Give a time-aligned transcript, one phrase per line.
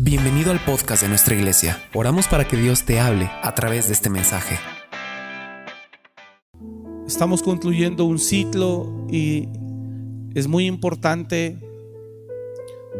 [0.00, 1.82] Bienvenido al podcast de nuestra iglesia.
[1.92, 4.56] Oramos para que Dios te hable a través de este mensaje.
[7.04, 9.48] Estamos concluyendo un ciclo y
[10.36, 11.58] es muy importante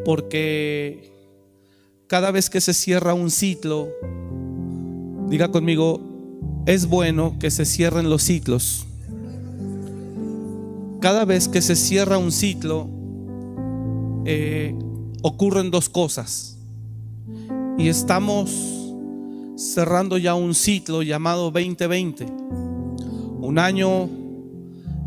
[0.04, 1.12] porque
[2.08, 3.90] cada vez que se cierra un ciclo,
[5.28, 6.01] diga conmigo,
[6.67, 8.88] es bueno que se cierren los ciclos.
[11.01, 12.88] Cada vez que se cierra un ciclo,
[14.24, 14.74] eh,
[15.22, 16.58] ocurren dos cosas.
[17.79, 18.51] Y estamos
[19.57, 22.27] cerrando ya un ciclo llamado 2020.
[22.27, 24.11] Un año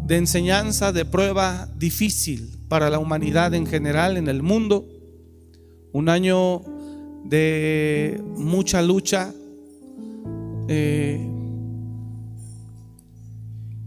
[0.05, 4.87] de enseñanza, de prueba difícil para la humanidad en general, en el mundo.
[5.91, 6.61] Un año
[7.25, 9.33] de mucha lucha,
[10.69, 11.29] eh,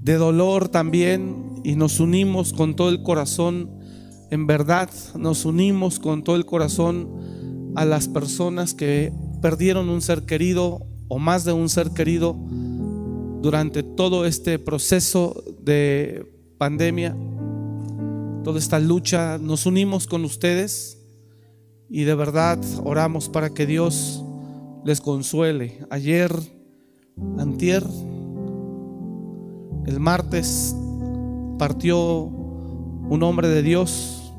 [0.03, 3.71] de dolor también, y nos unimos con todo el corazón,
[4.31, 7.34] en verdad nos unimos con todo el corazón
[7.75, 12.37] a las personas que perdieron un ser querido o más de un ser querido
[13.43, 16.27] durante todo este proceso de
[16.59, 17.17] pandemia,
[18.43, 19.39] toda esta lucha.
[19.39, 20.99] Nos unimos con ustedes
[21.91, 24.25] y de verdad oramos para que Dios
[24.85, 25.85] les consuele.
[25.91, 26.33] Ayer,
[27.39, 27.85] antier,
[29.87, 30.75] el martes
[31.59, 32.23] partió
[33.11, 34.33] un hombre de Dios,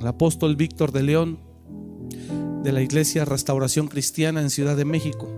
[0.00, 1.51] el apóstol Víctor de León
[2.62, 5.28] de la Iglesia Restauración Cristiana en Ciudad de México,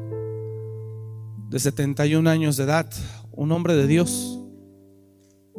[1.48, 2.92] de 71 años de edad,
[3.32, 4.40] un hombre de Dios.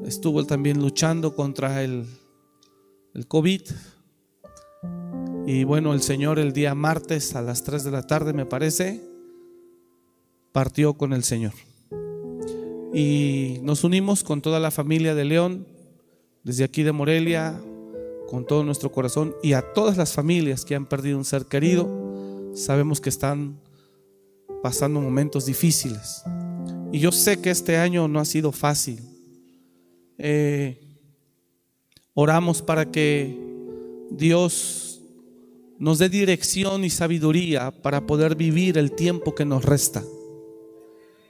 [0.06, 2.06] Estuvo también luchando contra el,
[3.16, 3.62] el COVID.
[5.48, 9.02] Y bueno, el Señor el día martes a las 3 de la tarde, me parece,
[10.52, 11.54] partió con el Señor.
[12.94, 15.68] Y nos unimos con toda la familia de León,
[16.44, 17.60] desde aquí de Morelia,
[18.28, 21.90] con todo nuestro corazón y a todas las familias que han perdido un ser querido.
[22.54, 23.60] Sabemos que están
[24.64, 26.24] pasando momentos difíciles.
[26.92, 29.00] Y yo sé que este año no ha sido fácil.
[30.18, 30.80] Eh,
[32.14, 33.38] oramos para que
[34.10, 35.02] Dios
[35.78, 40.04] nos dé dirección y sabiduría para poder vivir el tiempo que nos resta.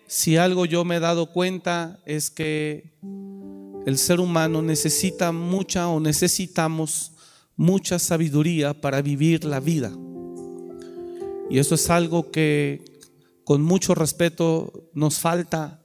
[0.07, 2.91] Si algo yo me he dado cuenta es que
[3.85, 7.11] el ser humano necesita mucha o necesitamos
[7.55, 9.91] mucha sabiduría para vivir la vida.
[11.49, 12.83] Y eso es algo que
[13.43, 15.83] con mucho respeto nos falta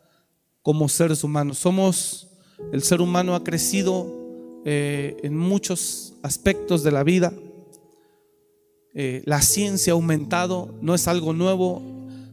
[0.63, 1.59] como seres humanos.
[1.59, 2.29] Somos,
[2.73, 7.35] el ser humano ha crecido eh, en muchos aspectos de la vida.
[8.95, 11.83] Eh, la ciencia ha aumentado, no es algo nuevo.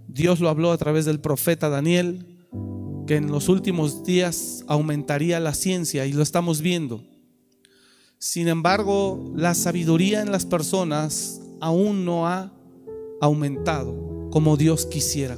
[0.07, 2.36] Dios lo habló a través del profeta Daniel
[3.07, 7.03] que en los últimos días aumentaría la ciencia y lo estamos viendo.
[8.19, 12.51] Sin embargo, la sabiduría en las personas aún no ha
[13.21, 15.37] aumentado como Dios quisiera.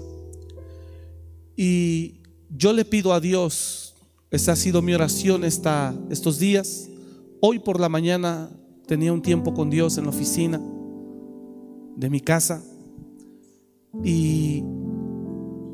[1.55, 3.95] Y yo le pido a Dios,
[4.31, 6.89] esa ha sido mi oración esta, estos días.
[7.41, 8.49] Hoy por la mañana
[8.87, 10.61] tenía un tiempo con Dios en la oficina
[11.95, 12.63] de mi casa
[14.03, 14.63] y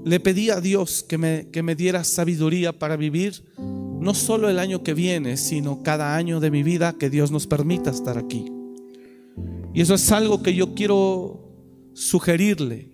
[0.06, 4.60] le pedí a Dios que me, que me diera sabiduría para vivir no solo el
[4.60, 8.46] año que viene, sino cada año de mi vida que Dios nos permita estar aquí.
[9.74, 11.50] Y eso es algo que yo quiero
[11.94, 12.92] sugerirle,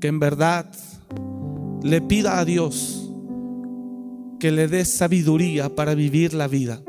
[0.00, 0.74] que en verdad
[1.84, 3.08] le pida a Dios
[4.40, 6.82] que le dé sabiduría para vivir la vida.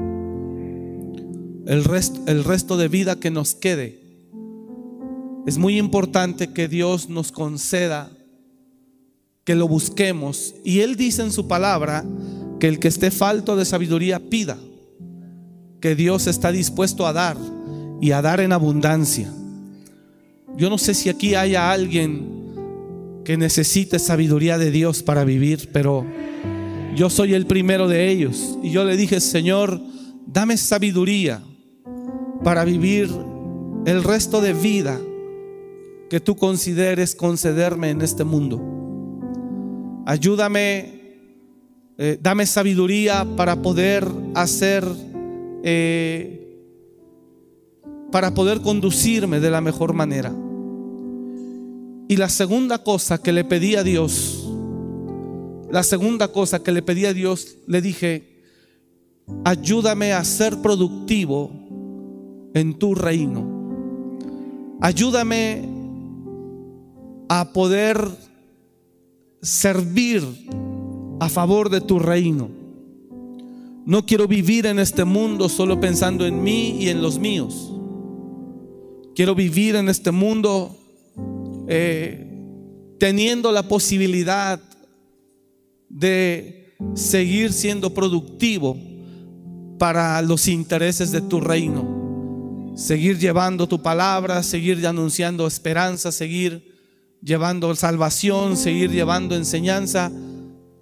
[1.67, 4.01] El resto, el resto de vida que nos quede.
[5.45, 8.14] Es muy importante que Dios nos conceda
[9.45, 10.55] que lo busquemos.
[10.65, 12.03] Y Él dice en su palabra
[12.59, 14.57] que el que esté falto de sabiduría pida,
[15.79, 17.37] que Dios está dispuesto a dar
[18.01, 19.31] y a dar en abundancia.
[20.57, 26.05] Yo no sé si aquí haya alguien que necesite sabiduría de Dios para vivir, pero
[26.95, 28.57] yo soy el primero de ellos.
[28.63, 29.79] Y yo le dije, Señor,
[30.25, 31.43] dame sabiduría
[32.43, 33.09] para vivir
[33.85, 34.99] el resto de vida
[36.09, 38.84] que tú consideres concederme en este mundo.
[40.05, 41.01] Ayúdame,
[41.97, 44.85] eh, dame sabiduría para poder hacer,
[45.63, 46.61] eh,
[48.11, 50.31] para poder conducirme de la mejor manera.
[52.07, 54.47] Y la segunda cosa que le pedí a Dios,
[55.71, 58.43] la segunda cosa que le pedí a Dios, le dije,
[59.43, 61.49] ayúdame a ser productivo
[62.53, 63.43] en tu reino.
[64.81, 65.67] Ayúdame
[67.27, 67.97] a poder
[69.45, 70.23] servir
[71.19, 72.49] a favor de tu reino.
[73.85, 77.71] No quiero vivir en este mundo solo pensando en mí y en los míos.
[79.15, 80.75] Quiero vivir en este mundo
[81.67, 82.27] eh,
[82.99, 84.59] teniendo la posibilidad
[85.89, 88.75] de seguir siendo productivo
[89.77, 92.73] para los intereses de tu reino.
[92.75, 96.74] Seguir llevando tu palabra, seguir anunciando esperanza, seguir
[97.25, 100.11] llevando salvación, seguir llevando enseñanza.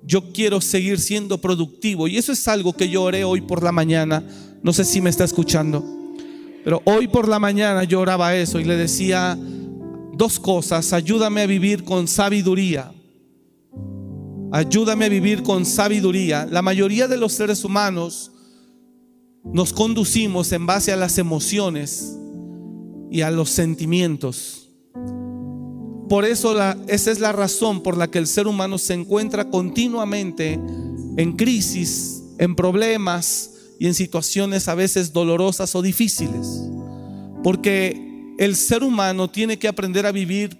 [0.03, 3.71] Yo quiero seguir siendo productivo y eso es algo que yo oré hoy por la
[3.71, 4.21] mañana.
[4.61, 5.83] No sé si me está escuchando,
[6.65, 9.37] pero hoy por la mañana yo oraba eso y le decía
[10.13, 10.91] dos cosas.
[10.91, 12.91] Ayúdame a vivir con sabiduría.
[14.51, 16.45] Ayúdame a vivir con sabiduría.
[16.45, 18.31] La mayoría de los seres humanos
[19.45, 22.17] nos conducimos en base a las emociones
[23.09, 24.62] y a los sentimientos.
[26.13, 26.55] Por eso
[26.89, 30.59] esa es la razón por la que el ser humano se encuentra continuamente
[31.17, 33.49] en crisis, en problemas
[33.79, 36.69] y en situaciones a veces dolorosas o difíciles.
[37.43, 40.55] Porque el ser humano tiene que aprender a vivir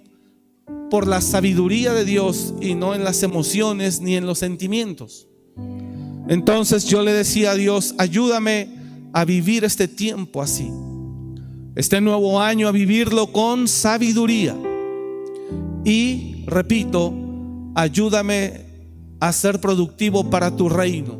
[0.90, 5.28] por la sabiduría de Dios y no en las emociones ni en los sentimientos.
[6.26, 8.70] Entonces yo le decía a Dios, ayúdame
[9.12, 10.68] a vivir este tiempo así.
[11.76, 14.56] Este nuevo año a vivirlo con sabiduría.
[15.84, 17.12] Y, repito,
[17.74, 18.64] ayúdame
[19.20, 21.18] a ser productivo para tu reino.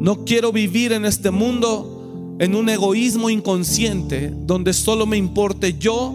[0.00, 6.14] No quiero vivir en este mundo en un egoísmo inconsciente donde solo me importe yo,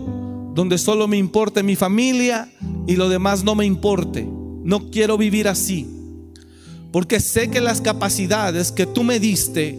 [0.53, 2.51] donde solo me importe mi familia
[2.87, 4.27] y lo demás no me importe.
[4.63, 5.87] No quiero vivir así.
[6.91, 9.77] Porque sé que las capacidades que tú me diste,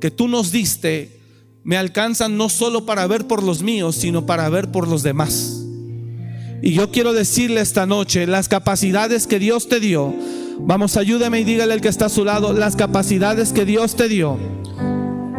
[0.00, 1.20] que tú nos diste,
[1.64, 5.55] me alcanzan no solo para ver por los míos, sino para ver por los demás.
[6.62, 10.14] Y yo quiero decirle esta noche, las capacidades que Dios te dio,
[10.58, 14.08] vamos, ayúdame y dígale al que está a su lado, las capacidades que Dios te
[14.08, 14.38] dio,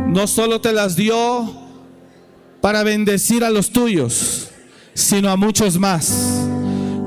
[0.08, 1.52] no solo te las dio
[2.62, 4.50] para bendecir a los tuyos,
[4.94, 6.44] sino a muchos más.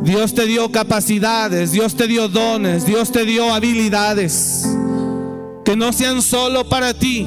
[0.02, 4.66] Dios te dio capacidades, Dios te dio dones, Dios te dio habilidades
[5.64, 7.26] que no sean solo para ti,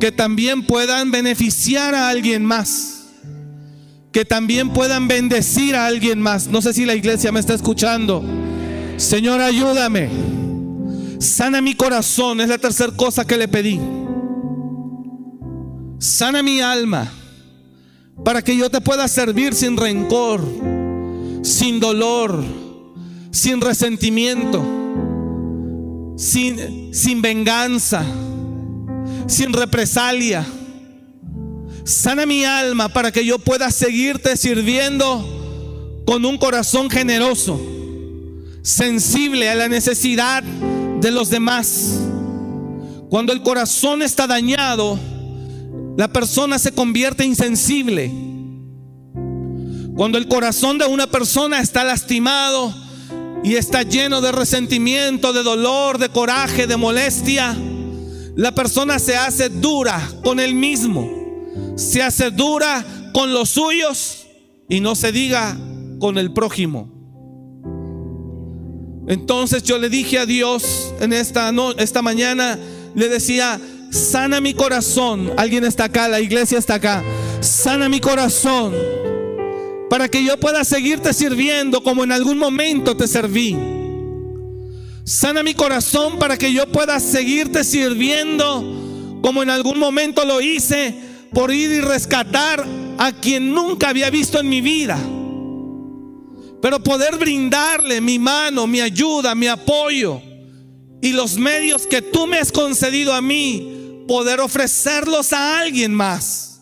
[0.00, 3.01] que también puedan beneficiar a alguien más
[4.12, 6.46] que también puedan bendecir a alguien más.
[6.48, 8.22] No sé si la iglesia me está escuchando.
[8.98, 10.10] Señor, ayúdame.
[11.18, 13.80] Sana mi corazón, es la tercera cosa que le pedí.
[15.98, 17.10] Sana mi alma
[18.24, 20.44] para que yo te pueda servir sin rencor,
[21.42, 22.44] sin dolor,
[23.30, 24.62] sin resentimiento,
[26.16, 28.04] sin, sin venganza,
[29.26, 30.44] sin represalia
[31.84, 37.60] Sana mi alma para que yo pueda seguirte sirviendo con un corazón generoso,
[38.62, 41.98] sensible a la necesidad de los demás.
[43.10, 44.98] Cuando el corazón está dañado,
[45.96, 48.12] la persona se convierte insensible.
[49.96, 52.72] Cuando el corazón de una persona está lastimado
[53.42, 57.56] y está lleno de resentimiento, de dolor, de coraje, de molestia,
[58.36, 61.21] la persona se hace dura con él mismo
[61.82, 64.26] se hace dura con los suyos
[64.68, 65.56] y no se diga
[65.98, 66.90] con el prójimo.
[69.08, 72.58] Entonces yo le dije a Dios en esta, esta mañana,
[72.94, 75.32] le decía, sana mi corazón.
[75.36, 77.02] Alguien está acá, la iglesia está acá.
[77.40, 78.72] Sana mi corazón
[79.90, 83.56] para que yo pueda seguirte sirviendo como en algún momento te serví.
[85.04, 91.11] Sana mi corazón para que yo pueda seguirte sirviendo como en algún momento lo hice
[91.32, 92.64] por ir y rescatar
[92.98, 94.98] a quien nunca había visto en mi vida.
[96.60, 100.20] Pero poder brindarle mi mano, mi ayuda, mi apoyo
[101.02, 106.60] y los medios que tú me has concedido a mí, poder ofrecerlos a alguien más.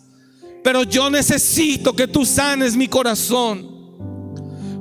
[0.65, 3.69] Pero yo necesito que tú sanes mi corazón.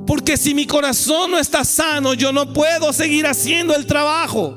[0.06, 4.56] Porque si mi corazón no está sano, yo no puedo seguir haciendo el trabajo.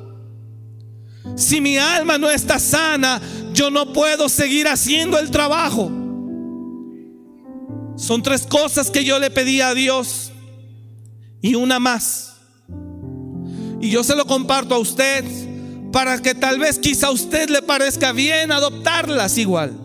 [1.36, 3.22] Si mi alma no está sana,
[3.54, 5.92] yo no puedo seguir haciendo el trabajo.
[7.96, 10.32] Son tres cosas que yo le pedí a Dios
[11.42, 12.34] y una más.
[13.80, 15.24] Y yo se lo comparto a usted
[15.92, 19.80] para que tal vez quizá a usted le parezca bien adoptarlas igual.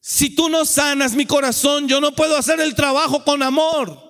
[0.00, 4.08] Si tú no sanas mi corazón, yo no puedo hacer el trabajo con amor.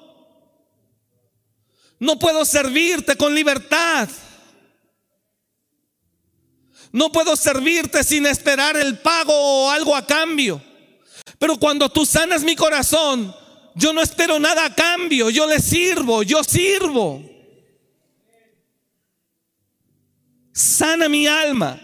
[1.98, 4.08] No puedo servirte con libertad.
[6.92, 10.62] No puedo servirte sin esperar el pago o algo a cambio.
[11.38, 13.34] Pero cuando tú sanas mi corazón,
[13.74, 15.30] yo no espero nada a cambio.
[15.30, 17.22] Yo le sirvo, yo sirvo.
[20.52, 21.80] Sana mi alma.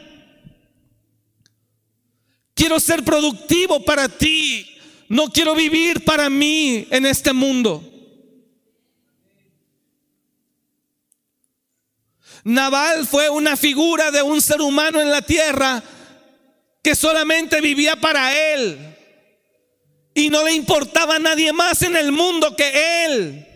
[2.55, 4.67] Quiero ser productivo para ti.
[5.09, 7.94] No quiero vivir para mí en este mundo.
[12.45, 15.83] Naval fue una figura de un ser humano en la tierra
[16.83, 18.95] que solamente vivía para él
[20.15, 23.49] y no le importaba a nadie más en el mundo que él.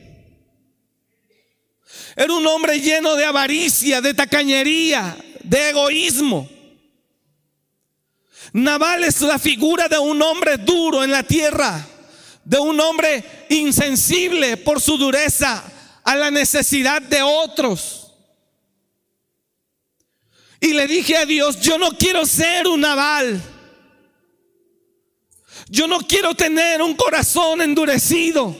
[2.16, 6.48] Era un hombre lleno de avaricia, de tacañería, de egoísmo.
[8.54, 11.86] Naval es la figura de un hombre duro en la tierra,
[12.42, 15.62] de un hombre insensible por su dureza
[16.02, 18.07] a la necesidad de otros.
[20.60, 23.40] Y le dije a Dios, yo no quiero ser un naval.
[25.68, 28.56] Yo no quiero tener un corazón endurecido.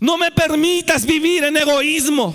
[0.00, 2.34] No me permitas vivir en egoísmo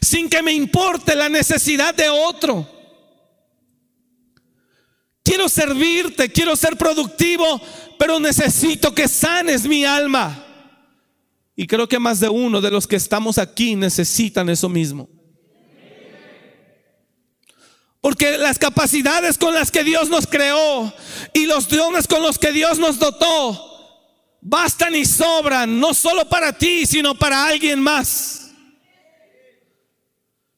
[0.00, 2.68] sin que me importe la necesidad de otro.
[5.22, 7.60] Quiero servirte, quiero ser productivo,
[7.98, 10.46] pero necesito que sanes mi alma.
[11.56, 15.08] Y creo que más de uno de los que estamos aquí necesitan eso mismo.
[18.00, 20.92] Porque las capacidades con las que Dios nos creó
[21.34, 23.70] y los dones con los que Dios nos dotó
[24.40, 28.50] bastan y sobran, no solo para ti, sino para alguien más.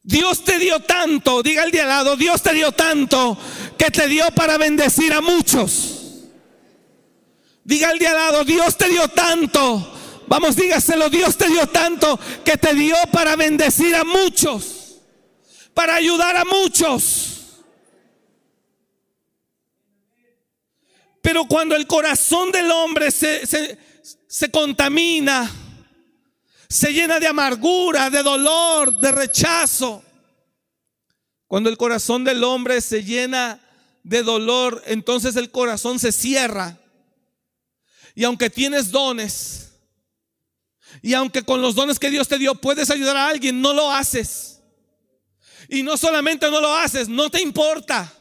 [0.05, 3.39] Dios te dio tanto, diga el de al lado, Dios te dio tanto
[3.79, 6.01] que te dio para bendecir a muchos.
[7.65, 9.95] Diga el de al lado, Dios te dio tanto,
[10.27, 14.97] vamos, dígaselo, Dios te dio tanto que te dio para bendecir a muchos,
[15.73, 17.32] para ayudar a muchos.
[21.23, 23.47] Pero cuando el corazón del hombre se,
[24.27, 25.51] se, contamina,
[26.69, 30.03] se llena de amargura, de dolor, de rechazo,
[31.47, 33.61] cuando el corazón del hombre se llena
[34.03, 36.77] de dolor, entonces el corazón se cierra.
[38.17, 39.71] Y aunque tienes dones,
[41.03, 43.93] y aunque con los dones que Dios te dio puedes ayudar a alguien, no lo
[43.93, 44.61] haces.
[45.69, 48.13] Y no solamente no lo haces, no te importa.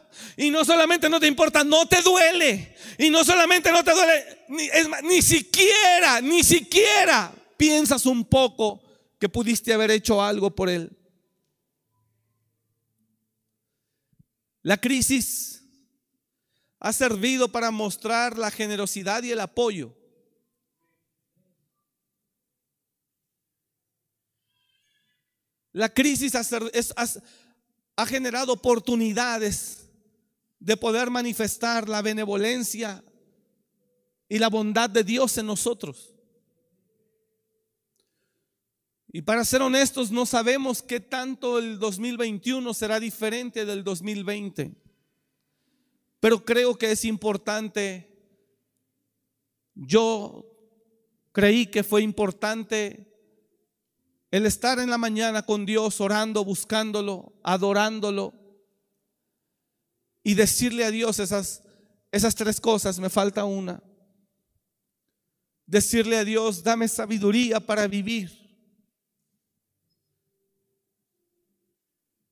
[0.41, 2.75] Y no solamente no te importa, no te duele.
[2.97, 8.81] Y no solamente no te duele, ni, es ni siquiera, ni siquiera piensas un poco
[9.19, 10.97] que pudiste haber hecho algo por él.
[14.63, 15.63] La crisis
[16.79, 19.95] ha servido para mostrar la generosidad y el apoyo.
[25.71, 26.41] La crisis ha,
[27.95, 29.80] ha generado oportunidades
[30.61, 33.03] de poder manifestar la benevolencia
[34.29, 36.13] y la bondad de Dios en nosotros.
[39.11, 44.71] Y para ser honestos, no sabemos qué tanto el 2021 será diferente del 2020.
[46.19, 48.07] Pero creo que es importante.
[49.73, 50.45] Yo
[51.31, 53.11] creí que fue importante
[54.29, 58.40] el estar en la mañana con Dios, orando, buscándolo, adorándolo
[60.23, 61.63] y decirle a Dios esas,
[62.11, 63.81] esas tres cosas, me falta una.
[65.65, 68.39] Decirle a Dios, dame sabiduría para vivir.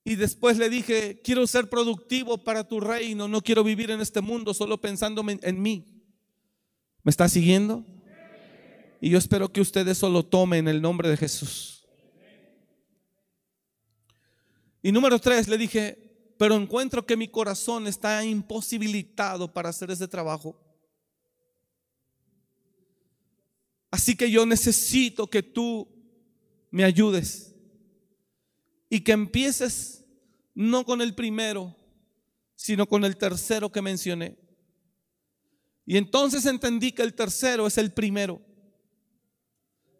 [0.04, 4.22] Y después le dije, quiero ser productivo para tu reino, no quiero vivir en este
[4.22, 6.04] mundo solo pensando en mí.
[7.04, 7.86] ¿Me está siguiendo?
[9.02, 11.88] Y yo espero que ustedes eso lo tomen en el nombre de Jesús.
[14.82, 16.09] Y número tres, le dije,
[16.40, 20.58] pero encuentro que mi corazón está imposibilitado para hacer ese trabajo.
[23.92, 25.86] Así que yo necesito que tú
[26.72, 27.54] me ayudes
[28.90, 30.06] y que empieces
[30.56, 31.76] no con el primero,
[32.56, 34.38] sino con el tercero que mencioné.
[35.86, 38.40] Y entonces entendí que el tercero es el primero.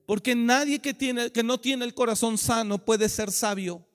[0.06, 3.89] Porque nadie que, tiene, que no tiene el corazón sano puede ser sabio.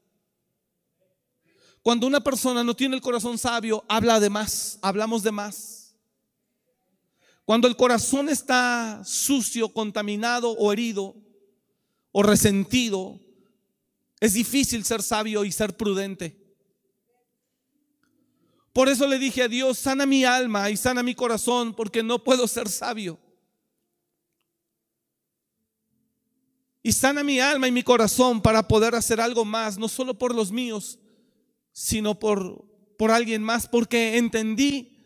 [1.84, 5.94] Cuando una persona no tiene el corazón sabio, habla de más, hablamos de más.
[7.44, 11.14] Cuando el corazón está sucio, contaminado o herido
[12.10, 13.20] o resentido,
[14.18, 16.42] es difícil ser sabio y ser prudente.
[18.72, 22.24] Por eso le dije a Dios, sana mi alma y sana mi corazón, porque no
[22.24, 23.20] puedo ser sabio.
[26.82, 30.34] Y sana mi alma y mi corazón para poder hacer algo más, no solo por
[30.34, 30.98] los míos,
[31.75, 32.64] sino por,
[32.97, 34.97] por alguien más, porque entendí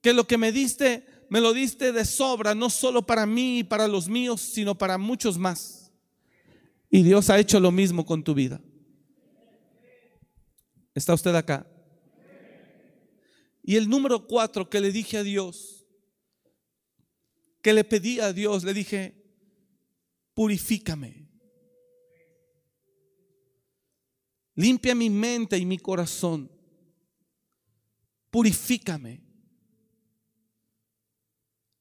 [0.00, 3.64] que lo que me diste, me lo diste de sobra, no solo para mí y
[3.64, 5.92] para los míos, sino para muchos más.
[6.88, 8.60] Y Dios ha hecho lo mismo con tu vida.
[10.94, 11.66] ¿Está usted acá?
[13.64, 15.84] Y el número cuatro que le dije a Dios,
[17.62, 19.14] que le pedí a Dios, le dije,
[20.34, 21.21] purifícame.
[24.54, 26.50] Limpia mi mente y mi corazón.
[28.30, 29.20] Purifícame.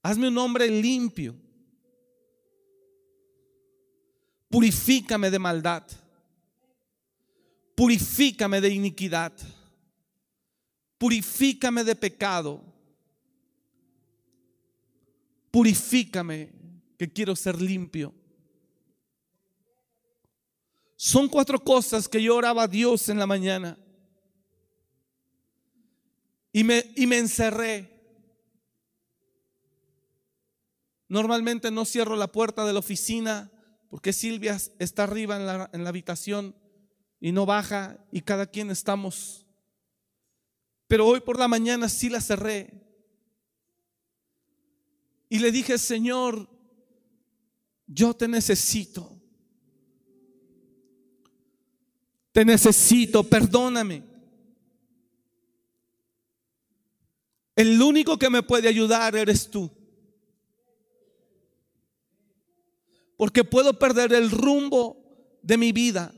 [0.04, 1.36] Hazme un hombre limpio.
[4.50, 5.84] Purifícame de maldad.
[7.76, 9.34] Purifícame de iniquidad.
[10.98, 12.64] Purifícame de pecado.
[15.52, 16.52] Purifícame
[16.98, 18.14] que quiero ser limpio.
[21.04, 23.76] Son cuatro cosas que yo oraba a Dios en la mañana.
[26.54, 27.90] Y me, y me encerré.
[31.08, 33.52] Normalmente no cierro la puerta de la oficina
[33.90, 36.56] porque Silvia está arriba en la, en la habitación
[37.20, 39.48] y no baja y cada quien estamos.
[40.86, 42.80] Pero hoy por la mañana sí la cerré.
[45.30, 46.48] Y le dije, Señor,
[47.88, 49.11] yo te necesito.
[52.32, 54.04] Te necesito, perdóname.
[57.56, 59.70] El único que me puede ayudar eres tú.
[63.18, 64.98] Porque puedo perder el rumbo
[65.44, 66.14] de mi vida.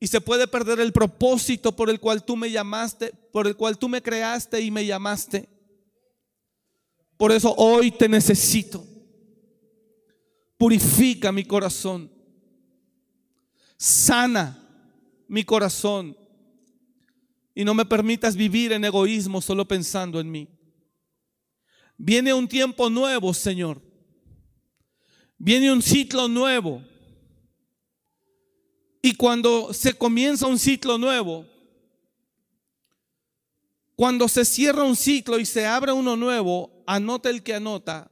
[0.00, 3.78] Y se puede perder el propósito por el cual tú me llamaste, por el cual
[3.78, 5.48] tú me creaste y me llamaste.
[7.18, 8.82] Por eso hoy te necesito.
[10.56, 12.10] Purifica mi corazón.
[13.76, 14.59] Sana
[15.30, 16.18] mi corazón
[17.54, 20.48] y no me permitas vivir en egoísmo solo pensando en mí.
[21.96, 23.80] Viene un tiempo nuevo, Señor.
[25.38, 26.82] Viene un ciclo nuevo.
[29.02, 31.46] Y cuando se comienza un ciclo nuevo,
[33.94, 38.10] cuando se cierra un ciclo y se abre uno nuevo, anota el que anota.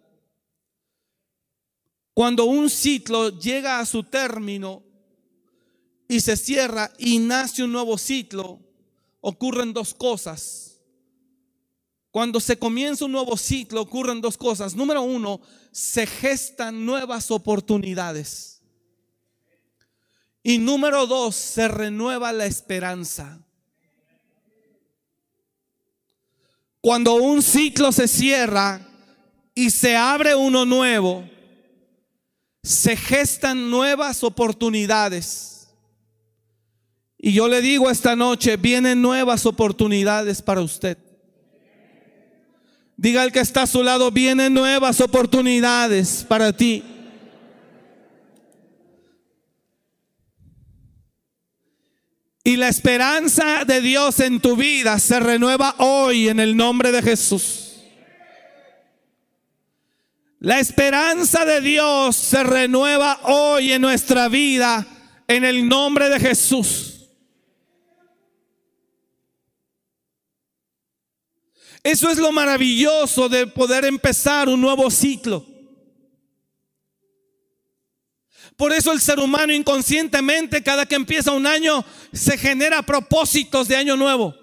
[2.14, 4.87] Cuando un ciclo llega a su término,
[6.08, 8.58] y se cierra y nace un nuevo ciclo,
[9.20, 10.80] ocurren dos cosas.
[12.10, 14.74] Cuando se comienza un nuevo ciclo ocurren dos cosas.
[14.74, 15.40] Número uno,
[15.70, 18.62] se gestan nuevas oportunidades.
[20.42, 23.38] Y número dos, se renueva la esperanza.
[26.80, 28.80] Cuando un ciclo se cierra
[29.54, 31.28] y se abre uno nuevo,
[32.62, 35.57] se gestan nuevas oportunidades.
[37.18, 40.96] Y yo le digo esta noche, vienen nuevas oportunidades para usted.
[42.96, 46.84] Diga el que está a su lado, vienen nuevas oportunidades para ti.
[52.44, 57.02] Y la esperanza de Dios en tu vida se renueva hoy en el nombre de
[57.02, 57.82] Jesús.
[60.40, 64.86] La esperanza de Dios se renueva hoy en nuestra vida
[65.26, 66.97] en el nombre de Jesús.
[71.82, 75.44] Eso es lo maravilloso de poder empezar un nuevo ciclo.
[78.58, 83.76] Por eso el ser humano inconscientemente, cada que empieza un año, se genera propósitos de
[83.76, 84.34] año nuevo.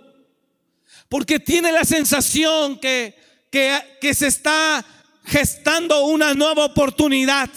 [1.10, 3.14] Porque tiene la sensación que,
[3.52, 4.86] que, se está
[5.26, 7.50] gestando una nueva oportunidad.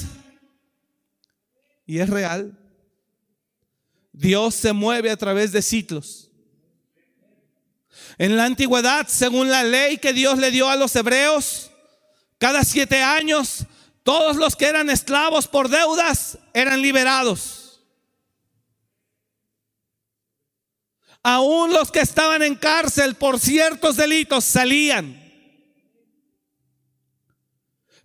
[1.87, 2.59] Y es real.
[4.12, 6.28] Dios se mueve a través de ciclos.
[8.18, 11.70] En la antigüedad, según la ley que Dios le dio a los hebreos,
[12.38, 13.64] cada siete años,
[14.02, 17.81] todos los que eran esclavos por deudas eran liberados.
[21.22, 25.24] Aún los que estaban en cárcel por ciertos delitos salían.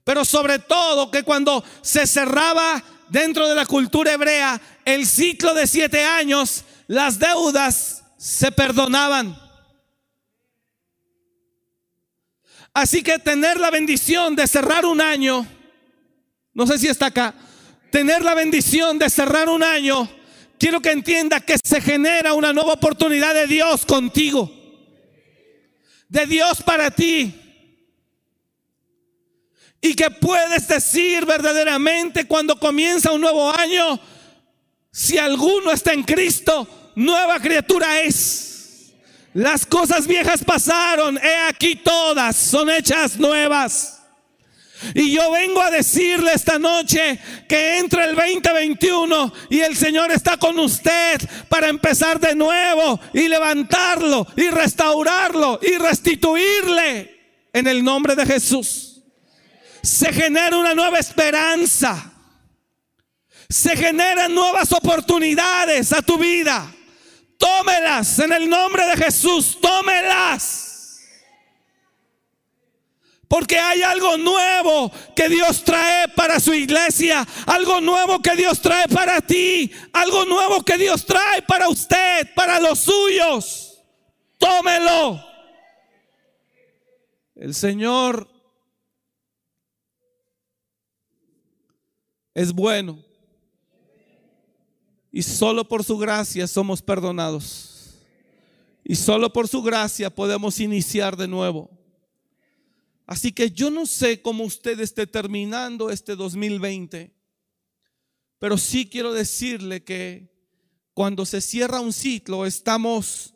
[0.03, 5.65] Pero sobre todo que cuando se cerraba dentro de la cultura hebrea el ciclo de
[5.65, 9.42] siete años, las deudas se perdonaban.
[12.73, 15.45] Así que tener la bendición de cerrar un año,
[16.53, 17.35] no sé si está acá,
[17.91, 20.09] tener la bendición de cerrar un año,
[20.57, 24.51] quiero que entienda que se genera una nueva oportunidad de Dios contigo,
[26.09, 27.39] de Dios para ti.
[29.79, 33.99] Y que puedes decir verdaderamente cuando comienza un nuevo año,
[34.91, 38.52] si alguno está en Cristo, nueva criatura es.
[39.33, 43.99] Las cosas viejas pasaron, he aquí todas son hechas nuevas.
[44.93, 47.17] Y yo vengo a decirle esta noche
[47.47, 53.27] que entra el 2021 y el Señor está con usted para empezar de nuevo y
[53.27, 59.01] levantarlo y restaurarlo y restituirle en el nombre de Jesús.
[59.81, 62.11] Se genera una nueva esperanza.
[63.49, 66.73] Se generan nuevas oportunidades a tu vida.
[67.37, 69.59] Tómelas en el nombre de Jesús.
[69.61, 70.63] Tómelas.
[73.27, 77.27] Porque hay algo nuevo que Dios trae para su iglesia.
[77.47, 79.71] Algo nuevo que Dios trae para ti.
[79.91, 83.81] Algo nuevo que Dios trae para usted, para los suyos.
[84.37, 85.19] Tómelo.
[87.33, 88.29] El Señor
[92.35, 93.02] es bueno.
[95.15, 97.93] Y solo por su gracia somos perdonados.
[98.83, 101.69] Y solo por su gracia podemos iniciar de nuevo.
[103.05, 107.13] Así que yo no sé cómo usted esté terminando este 2020,
[108.39, 110.33] pero sí quiero decirle que
[110.93, 113.35] cuando se cierra un ciclo estamos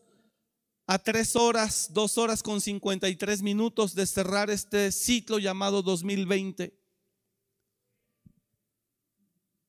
[0.87, 6.76] a tres horas, dos horas con 53 minutos de cerrar este ciclo llamado 2020.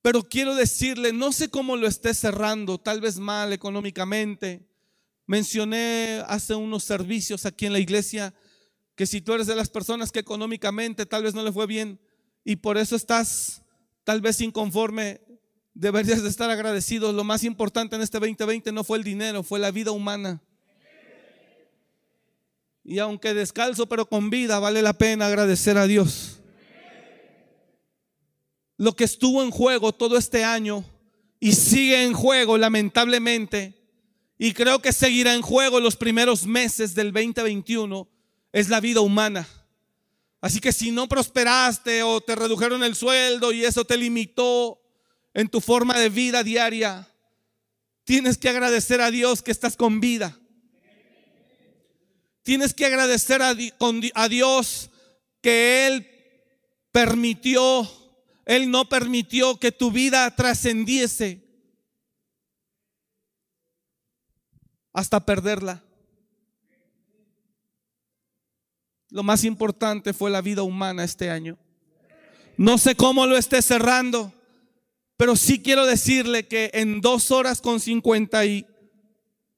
[0.08, 4.66] Pero quiero decirle, no sé cómo lo esté cerrando, tal vez mal económicamente.
[5.26, 8.32] Mencioné hace unos servicios aquí en la iglesia
[8.94, 12.00] que si tú eres de las personas que económicamente tal vez no le fue bien
[12.42, 13.60] y por eso estás
[14.02, 15.20] tal vez inconforme,
[15.74, 17.12] deberías de estar agradecido.
[17.12, 20.40] Lo más importante en este 2020 no fue el dinero, fue la vida humana.
[22.82, 26.40] Y aunque descalzo pero con vida, vale la pena agradecer a Dios.
[28.78, 30.82] Lo que estuvo en juego todo este año
[31.38, 33.74] y sigue en juego lamentablemente,
[34.38, 38.08] y creo que seguirá en juego los primeros meses del 2021
[38.52, 39.46] es la vida humana.
[40.40, 44.80] Así que si no prosperaste o te redujeron el sueldo y eso te limitó
[45.34, 47.08] en tu forma de vida diaria,
[48.04, 50.38] tienes que agradecer a Dios que estás con vida.
[52.44, 54.90] Tienes que agradecer a, Dios
[55.42, 56.08] que Él
[56.92, 57.86] permitió,
[58.48, 61.46] Él no permitió que tu vida trascendiese
[64.94, 65.84] hasta perderla.
[69.10, 71.58] Lo más importante fue la vida humana este año.
[72.56, 74.32] No sé cómo lo esté cerrando,
[75.18, 78.66] pero sí quiero decirle que en dos horas con cincuenta y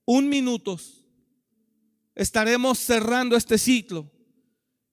[0.04, 1.04] un minutos
[2.16, 4.10] estaremos cerrando este ciclo.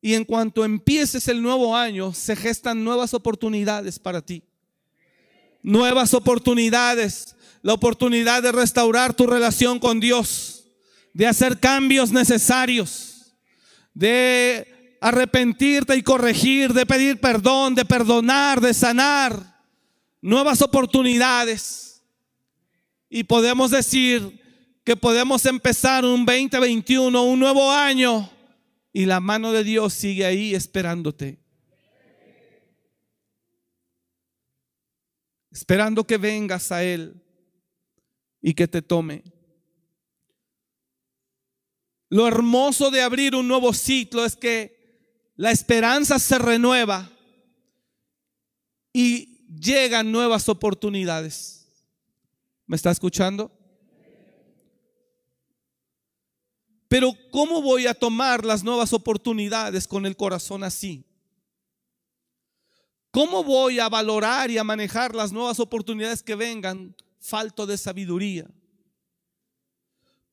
[0.01, 4.43] Y en cuanto empieces el nuevo año, se gestan nuevas oportunidades para ti.
[5.63, 7.35] Nuevas oportunidades.
[7.61, 10.65] La oportunidad de restaurar tu relación con Dios.
[11.13, 13.17] De hacer cambios necesarios
[13.97, 19.59] de arrepentirte y corregir, de pedir perdón, de perdonar, de sanar,
[20.21, 22.03] nuevas oportunidades.
[23.09, 24.39] Y podemos decir
[24.83, 28.29] que podemos empezar un 2021, un nuevo año,
[28.97, 31.37] y la mano de Dios sigue ahí esperándote.
[35.51, 37.23] Esperando que vengas a Él
[38.41, 39.23] y que te tome.
[42.09, 47.07] Lo hermoso de abrir un nuevo ciclo es que la esperanza se renueva
[48.93, 51.67] y llegan nuevas oportunidades.
[52.65, 53.55] ¿Me está escuchando?
[56.87, 61.03] Pero ¿cómo voy a tomar las nuevas oportunidades con el corazón así?
[63.11, 68.47] ¿Cómo voy a valorar y a manejar las nuevas oportunidades que vengan falto de sabiduría?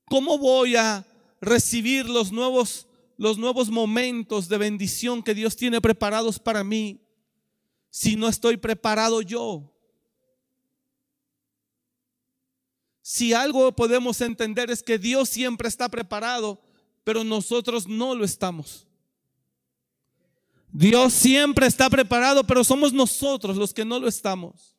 [0.07, 1.05] ¿Cómo voy a
[1.41, 2.87] recibir los nuevos,
[3.17, 7.01] los nuevos momentos de bendición que Dios tiene preparados para mí
[7.91, 9.74] si no estoy preparado yo?
[13.07, 16.59] Si algo podemos entender es que Dios siempre está preparado,
[17.05, 18.89] pero nosotros no lo estamos.
[20.73, 24.75] Dios siempre está preparado, pero somos nosotros los que no lo estamos.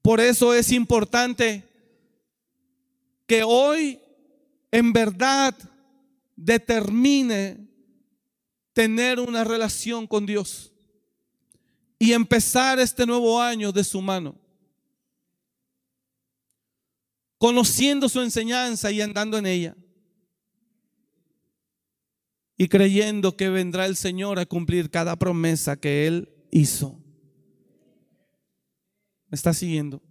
[0.00, 1.62] Por eso es importante
[3.26, 4.00] que hoy
[4.70, 5.54] en verdad
[6.36, 7.68] determine
[8.72, 10.71] tener una relación con Dios
[12.02, 14.34] y empezar este nuevo año de su mano,
[17.38, 19.76] conociendo su enseñanza y andando en ella,
[22.56, 27.00] y creyendo que vendrá el Señor a cumplir cada promesa que Él hizo.
[29.28, 30.02] ¿Me está siguiendo?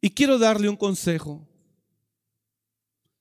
[0.00, 1.46] Y quiero darle un consejo.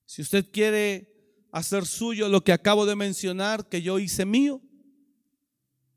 [0.07, 1.16] Si usted quiere
[1.57, 4.61] hacer suyo lo que acabo de mencionar, que yo hice mío,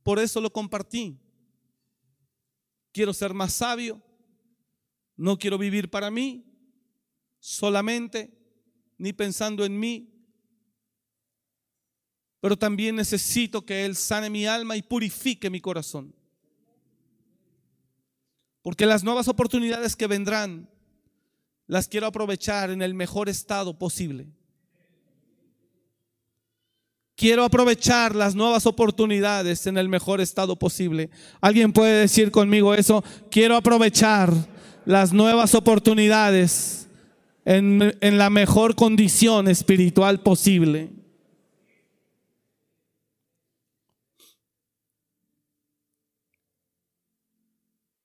[0.02, 1.18] por eso lo compartí.
[2.92, 4.02] Quiero ser más sabio,
[5.16, 6.46] no quiero vivir para mí
[7.38, 8.36] solamente,
[8.98, 10.10] ni pensando en mí,
[12.40, 16.14] pero también necesito que Él sane mi alma y purifique mi corazón.
[18.62, 20.70] Porque las nuevas oportunidades que vendrán
[21.66, 24.26] las quiero aprovechar en el mejor estado posible.
[27.20, 31.10] Quiero aprovechar las nuevas oportunidades en el mejor estado posible.
[31.42, 33.04] ¿Alguien puede decir conmigo eso?
[33.30, 34.32] Quiero aprovechar
[34.86, 36.88] las nuevas oportunidades
[37.44, 40.88] en, en la mejor condición espiritual posible.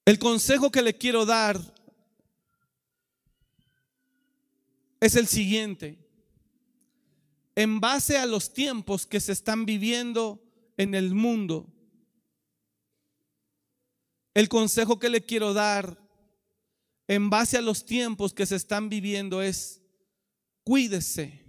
[0.03, 1.57] El consejo que le quiero dar
[4.99, 6.04] es el siguiente.
[7.55, 10.43] En base a los tiempos que se están viviendo
[10.77, 11.73] en el mundo,
[14.33, 15.97] el consejo que le quiero dar
[17.07, 19.81] en base a los tiempos que se están viviendo es,
[20.63, 21.45] cuídese,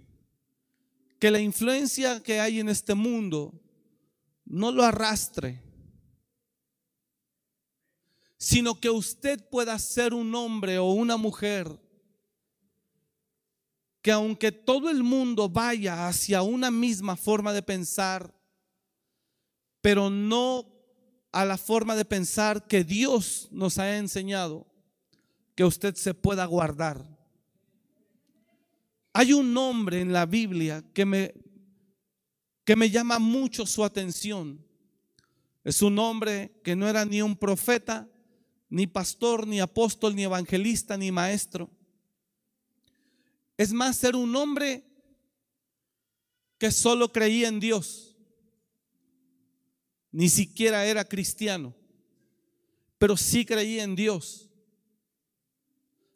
[1.19, 3.59] que la influencia que hay en este mundo
[4.45, 5.61] no lo arrastre,
[8.37, 11.67] sino que usted pueda ser un hombre o una mujer
[14.07, 18.33] que aunque todo el mundo vaya hacia una misma forma de pensar,
[19.81, 20.65] pero no
[21.33, 24.65] a la forma de pensar que Dios nos ha enseñado,
[25.55, 27.05] que usted se pueda guardar.
[29.11, 31.33] Hay un nombre en la Biblia que me,
[32.63, 34.65] que me llama mucho su atención.
[35.65, 38.07] Es un hombre que no era ni un profeta,
[38.69, 41.69] ni pastor, ni apóstol, ni evangelista, ni maestro
[43.57, 44.83] es más ser un hombre
[46.59, 48.15] que solo creía en Dios.
[50.11, 51.75] Ni siquiera era cristiano,
[52.97, 54.49] pero sí creía en Dios.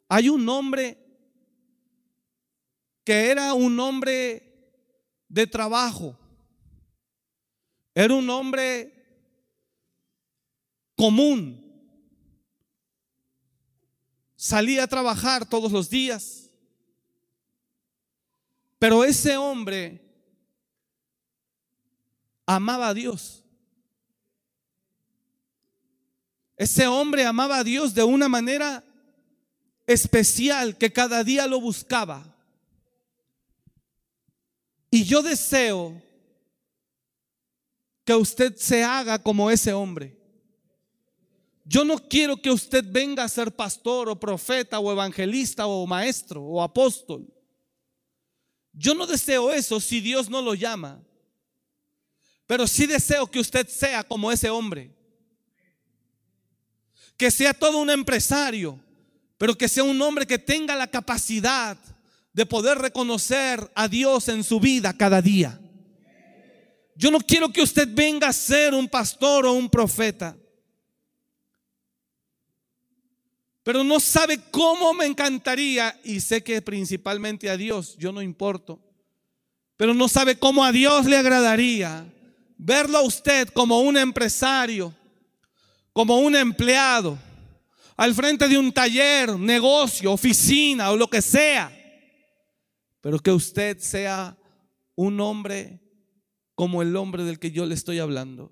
[0.08, 0.98] Hay un hombre
[3.04, 4.48] que era un hombre
[5.28, 6.18] de trabajo.
[7.94, 8.92] Era un hombre
[10.96, 11.60] común.
[14.36, 16.41] Salía a trabajar todos los días
[18.82, 20.00] pero ese hombre
[22.44, 23.44] amaba a Dios.
[26.56, 28.82] Ese hombre amaba a Dios de una manera
[29.86, 32.26] especial que cada día lo buscaba.
[34.90, 36.02] Y yo deseo
[38.04, 40.18] que usted se haga como ese hombre.
[41.64, 46.42] Yo no quiero que usted venga a ser pastor o profeta o evangelista o maestro
[46.42, 47.32] o apóstol.
[48.72, 51.02] Yo no deseo eso si Dios no lo llama.
[52.46, 54.94] Pero sí deseo que usted sea como ese hombre.
[57.16, 58.80] Que sea todo un empresario,
[59.38, 61.76] pero que sea un hombre que tenga la capacidad
[62.32, 65.60] de poder reconocer a Dios en su vida cada día.
[66.94, 70.36] Yo no quiero que usted venga a ser un pastor o un profeta.
[73.62, 78.80] Pero no sabe cómo me encantaría, y sé que principalmente a Dios, yo no importo,
[79.76, 82.06] pero no sabe cómo a Dios le agradaría
[82.58, 84.94] verlo a usted como un empresario,
[85.92, 87.18] como un empleado,
[87.96, 91.70] al frente de un taller, negocio, oficina o lo que sea,
[93.00, 94.36] pero que usted sea
[94.94, 95.80] un hombre
[96.54, 98.50] como el hombre del que yo le estoy hablando.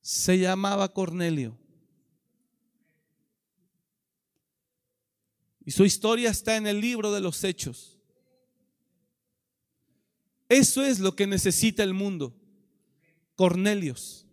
[0.00, 1.58] Se llamaba Cornelio.
[5.66, 7.98] Y su historia está en el libro de los hechos.
[10.48, 12.32] Eso es lo que necesita el mundo.
[13.34, 14.24] Cornelios.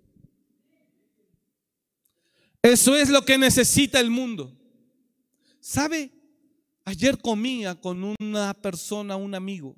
[2.61, 4.55] Eso es lo que necesita el mundo.
[5.59, 6.11] ¿Sabe?
[6.85, 9.75] Ayer comía con una persona, un amigo.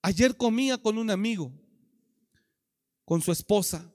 [0.00, 1.52] Ayer comía con un amigo,
[3.04, 3.92] con su esposa.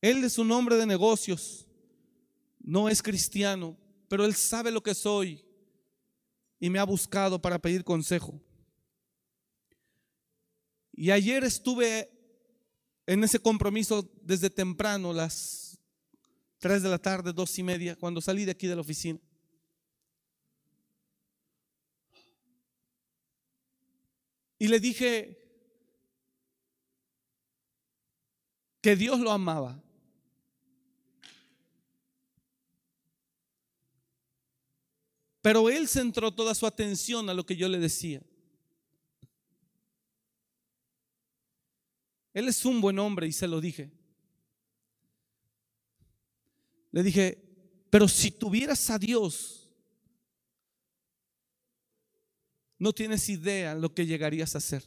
[0.00, 1.68] Él es un hombre de negocios
[2.64, 3.76] no es cristiano,
[4.08, 5.44] pero él sabe lo que soy
[6.58, 8.40] y me ha buscado para pedir consejo.
[10.92, 12.10] Y ayer estuve
[13.06, 15.78] en ese compromiso desde temprano, las
[16.58, 19.20] 3 de la tarde, dos y media, cuando salí de aquí de la oficina.
[24.58, 25.38] Y le dije
[28.80, 29.83] que Dios lo amaba
[35.44, 38.22] Pero él centró toda su atención a lo que yo le decía.
[42.32, 43.92] Él es un buen hombre y se lo dije.
[46.92, 47.44] Le dije,
[47.90, 49.70] pero si tuvieras a Dios,
[52.78, 54.82] no tienes idea lo que llegarías a hacer.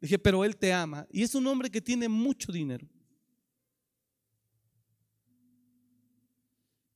[0.00, 1.08] Dije, pero Él te ama.
[1.10, 2.86] Y es un hombre que tiene mucho dinero.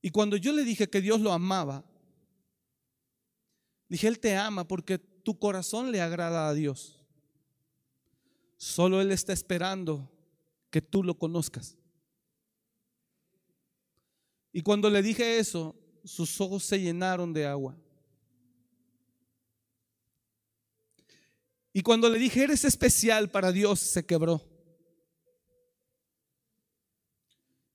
[0.05, 1.83] Y cuando yo le dije que Dios lo amaba,
[3.89, 6.99] dije, Él te ama porque tu corazón le agrada a Dios.
[8.55, 10.07] Solo Él está esperando
[10.69, 11.75] que tú lo conozcas.
[14.53, 17.75] Y cuando le dije eso, sus ojos se llenaron de agua.
[21.73, 24.54] Y cuando le dije, eres especial para Dios, se quebró.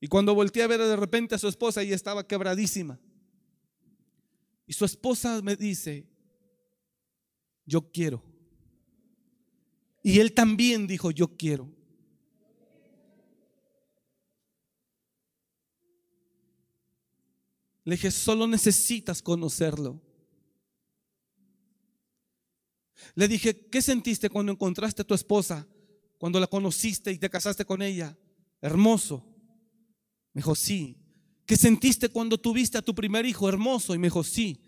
[0.00, 2.98] Y cuando volteé a ver de repente a su esposa, ella estaba quebradísima.
[4.66, 6.08] Y su esposa me dice,
[7.66, 8.22] yo quiero.
[10.02, 11.70] Y él también dijo, yo quiero.
[17.84, 20.00] Le dije, solo necesitas conocerlo.
[23.14, 25.66] Le dije, ¿qué sentiste cuando encontraste a tu esposa?
[26.18, 28.16] Cuando la conociste y te casaste con ella.
[28.60, 29.29] Hermoso.
[30.32, 30.96] Me dijo, sí.
[31.46, 33.48] ¿Qué sentiste cuando tuviste a tu primer hijo?
[33.48, 33.94] Hermoso.
[33.94, 34.62] Y me dijo, sí.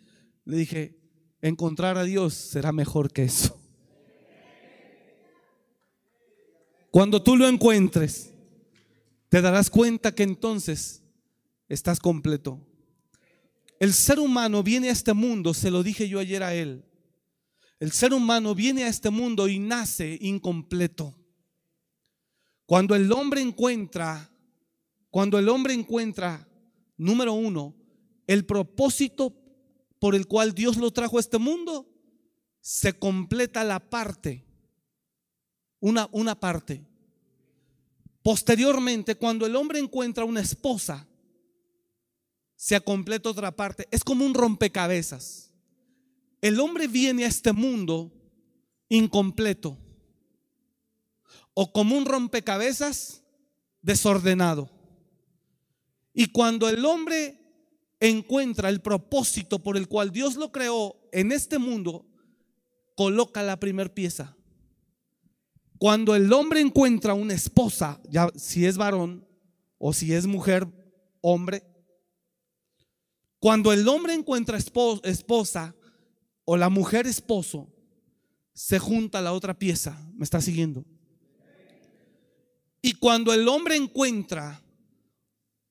[0.45, 0.99] Le dije,
[1.41, 3.59] encontrar a Dios será mejor que eso.
[6.91, 8.35] Cuando tú lo encuentres,
[9.29, 11.03] te darás cuenta que entonces
[11.69, 12.61] estás completo.
[13.81, 16.85] El ser humano viene a este mundo, se lo dije yo ayer a él.
[17.81, 21.17] El ser humano viene a este mundo y nace incompleto.
[22.67, 24.32] Cuando el hombre encuentra,
[25.13, 26.49] cuando el hombre encuentra,
[26.97, 27.77] número uno,
[28.27, 29.37] el propósito
[29.99, 31.87] por el cual Dios lo trajo a este mundo,
[32.63, 34.47] se completa la parte
[35.81, 36.83] una, una parte.
[38.23, 41.07] Posteriormente, cuando el hombre encuentra una esposa,
[42.57, 43.87] se completa otra parte.
[43.91, 45.53] Es como un rompecabezas.
[46.41, 48.11] El hombre viene a este mundo
[48.89, 49.77] incompleto
[51.53, 53.23] o como un rompecabezas
[53.83, 54.82] desordenado.
[56.15, 57.39] Y cuando el hombre
[58.01, 62.07] encuentra el propósito por el cual Dios lo creó en este mundo,
[62.97, 64.37] coloca la primera pieza.
[65.79, 69.27] Cuando el hombre encuentra una esposa, ya si es varón
[69.79, 70.69] o si es mujer,
[71.21, 71.65] hombre,
[73.41, 75.75] cuando el hombre encuentra esposa
[76.45, 77.69] o la mujer esposo,
[78.53, 80.01] se junta la otra pieza.
[80.15, 80.85] ¿Me está siguiendo?
[82.81, 84.62] Y cuando el hombre encuentra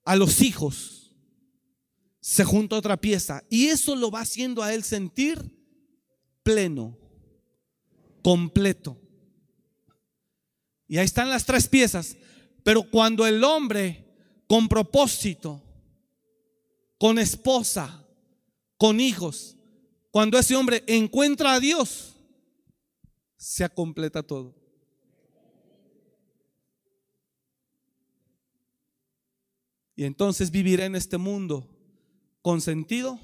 [0.03, 1.13] a los hijos,
[2.19, 3.43] se junta otra pieza.
[3.49, 5.57] Y eso lo va haciendo a él sentir
[6.43, 6.97] pleno,
[8.23, 8.97] completo.
[10.87, 12.17] Y ahí están las tres piezas.
[12.63, 14.05] Pero cuando el hombre
[14.47, 15.63] con propósito,
[16.97, 18.05] con esposa,
[18.77, 19.57] con hijos,
[20.11, 22.15] cuando ese hombre encuentra a Dios,
[23.37, 24.60] se completa todo.
[30.01, 31.69] Y entonces vivirá en este mundo
[32.41, 33.19] con sentido,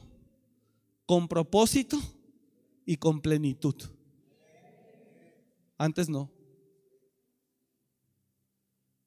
[1.08, 2.00] con propósito
[2.86, 3.74] y con plenitud.
[5.76, 6.32] Antes no.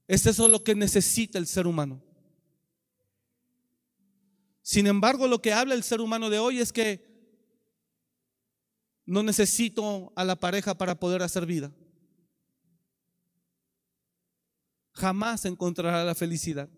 [0.09, 2.03] Es eso lo que necesita el ser humano.
[4.63, 7.07] Sin embargo, lo que habla el ser humano de hoy es que
[9.07, 11.73] no necesito a la pareja para poder hacer vida.
[14.91, 16.69] Jamás encontrará la felicidad.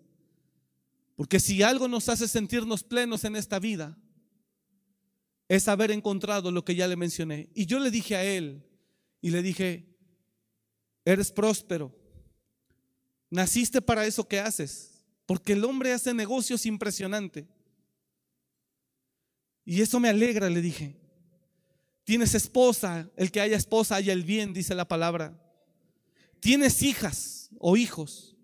[1.22, 3.96] Porque si algo nos hace sentirnos plenos en esta vida,
[5.46, 7.48] es haber encontrado lo que ya le mencioné.
[7.54, 8.66] Y yo le dije a él,
[9.20, 9.86] y le dije,
[11.04, 11.96] eres próspero,
[13.30, 17.46] Naciste para eso que haces, porque el hombre hace negocios impresionante.
[19.64, 20.96] Y eso me alegra, le dije.
[22.02, 25.40] Tienes esposa, el que haya esposa haya el bien, dice la palabra.
[26.40, 28.36] Tienes hijas o hijos.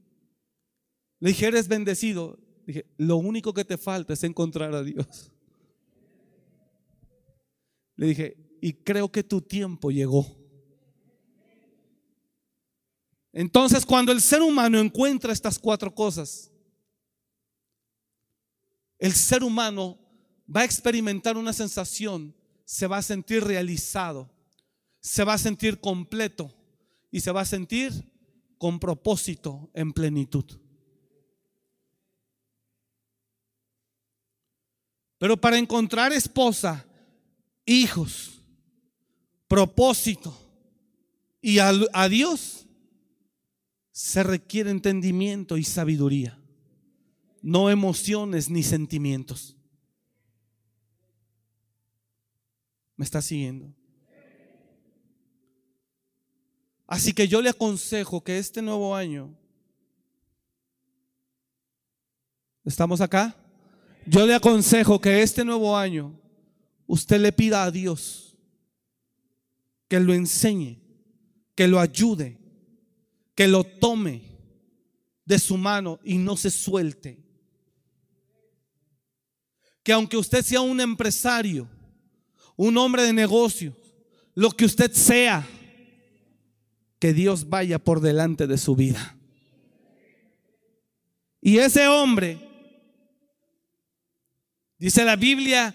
[1.18, 2.38] Le dije, eres bendecido.
[2.68, 5.32] Dije, lo único que te falta es encontrar a Dios.
[7.96, 10.26] Le dije, y creo que tu tiempo llegó.
[13.32, 16.52] Entonces, cuando el ser humano encuentra estas cuatro cosas,
[18.98, 19.98] el ser humano
[20.54, 24.30] va a experimentar una sensación, se va a sentir realizado,
[25.00, 26.54] se va a sentir completo
[27.10, 28.12] y se va a sentir
[28.58, 30.67] con propósito en plenitud.
[35.18, 36.86] Pero para encontrar esposa,
[37.66, 38.40] hijos,
[39.48, 40.36] propósito
[41.40, 42.66] y a, Dios
[43.90, 46.38] se requiere entendimiento y sabiduría,
[47.42, 49.56] no emociones ni sentimientos.
[52.96, 53.72] ¿Me está siguiendo?
[56.86, 59.36] Así que yo le aconsejo que este nuevo año,
[62.64, 63.36] ¿estamos acá?
[64.10, 66.18] Yo le aconsejo que este nuevo año
[66.86, 68.34] usted le pida a Dios
[69.86, 70.80] que lo enseñe,
[71.54, 72.38] que lo ayude,
[73.34, 74.22] que lo tome
[75.26, 77.22] de su mano y no se suelte.
[79.82, 81.68] Que aunque usted sea un empresario,
[82.56, 83.74] un hombre de negocios,
[84.34, 85.46] lo que usted sea,
[86.98, 89.18] que Dios vaya por delante de su vida.
[91.42, 92.47] Y ese hombre,
[94.78, 95.74] dice la Biblia,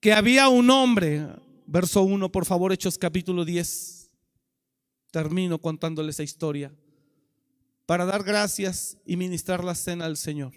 [0.00, 1.26] que había un hombre,
[1.66, 4.10] verso 1, por favor, Hechos capítulo 10,
[5.10, 6.72] termino contándole esa historia,
[7.86, 10.52] para dar gracias y ministrar la cena al Señor.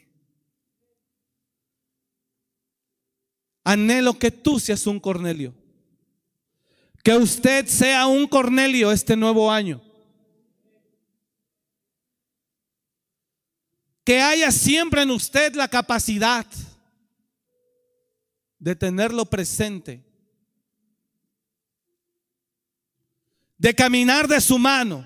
[3.64, 5.53] Anhelo que tú seas un Cornelio.
[7.03, 9.82] Que usted sea un Cornelio este nuevo año.
[14.03, 16.45] Que haya siempre en usted la capacidad
[18.62, 20.05] de tenerlo presente.
[23.57, 25.03] De caminar de su mano.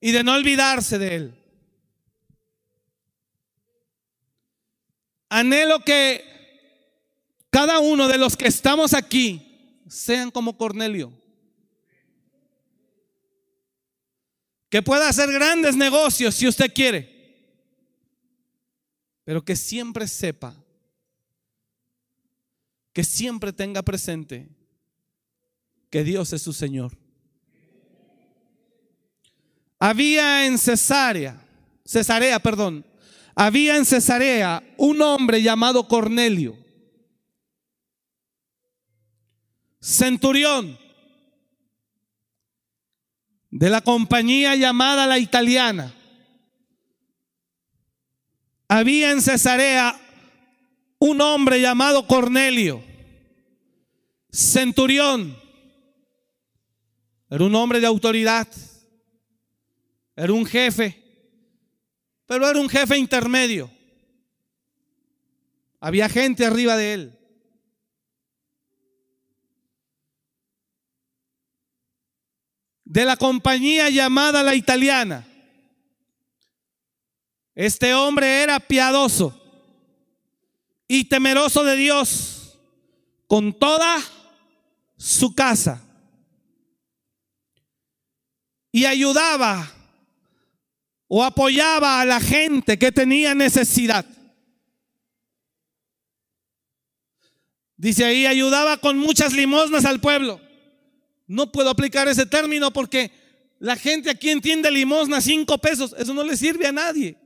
[0.00, 1.34] Y de no olvidarse de él.
[5.28, 6.24] Anhelo que
[7.50, 11.12] cada uno de los que estamos aquí sean como Cornelio.
[14.70, 17.17] Que pueda hacer grandes negocios si usted quiere.
[19.28, 20.56] Pero que siempre sepa,
[22.94, 24.48] que siempre tenga presente
[25.90, 26.96] que Dios es su Señor.
[29.78, 31.46] Había en Cesarea,
[31.84, 32.86] Cesarea, perdón,
[33.34, 36.56] había en Cesarea un hombre llamado Cornelio,
[39.78, 40.78] centurión
[43.50, 45.94] de la compañía llamada la italiana.
[48.68, 49.98] Había en Cesarea
[50.98, 52.82] un hombre llamado Cornelio,
[54.30, 55.36] centurión.
[57.30, 58.48] Era un hombre de autoridad,
[60.16, 61.08] era un jefe
[62.28, 63.70] pero era un jefe intermedio.
[65.80, 67.18] Había gente arriba de él.
[72.84, 75.26] De la compañía llamada la italiana.
[77.58, 79.36] Este hombre era piadoso
[80.86, 82.56] y temeroso de Dios
[83.26, 84.00] con toda
[84.96, 85.82] su casa.
[88.70, 89.68] Y ayudaba
[91.08, 94.06] o apoyaba a la gente que tenía necesidad.
[97.76, 100.40] Dice ahí, ayudaba con muchas limosnas al pueblo.
[101.26, 103.10] No puedo aplicar ese término porque
[103.58, 105.92] la gente aquí entiende limosna cinco pesos.
[105.98, 107.18] Eso no le sirve a nadie.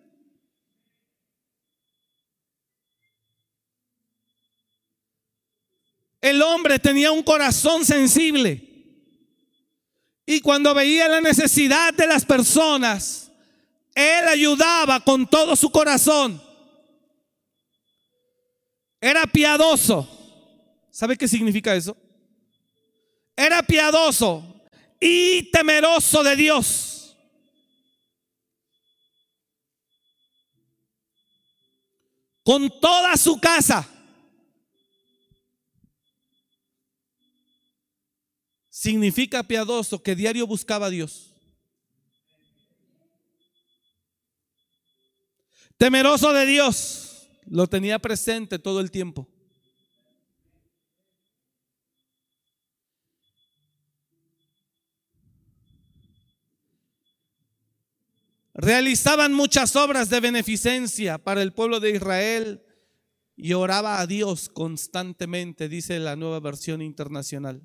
[6.22, 8.68] El hombre tenía un corazón sensible.
[10.24, 13.30] Y cuando veía la necesidad de las personas,
[13.92, 16.40] él ayudaba con todo su corazón.
[19.00, 20.08] Era piadoso.
[20.92, 21.96] ¿Sabe qué significa eso?
[23.34, 24.62] Era piadoso
[25.00, 27.16] y temeroso de Dios.
[32.44, 33.88] Con toda su casa.
[38.82, 41.32] Significa piadoso que diario buscaba a Dios.
[45.76, 49.28] Temeroso de Dios, lo tenía presente todo el tiempo.
[58.52, 62.64] Realizaban muchas obras de beneficencia para el pueblo de Israel
[63.36, 67.62] y oraba a Dios constantemente, dice la nueva versión internacional.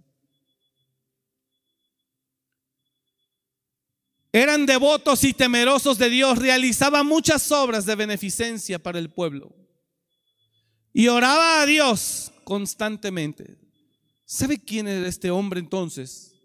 [4.38, 9.56] Eran devotos y temerosos de Dios, realizaban muchas obras de beneficencia para el pueblo.
[10.94, 13.58] Y oraba a Dios constantemente.
[14.26, 16.36] ¿Sabe quién era este hombre entonces?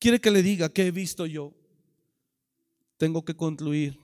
[0.00, 1.54] Quiere que le diga qué he visto yo.
[2.96, 4.00] Tengo que concluir.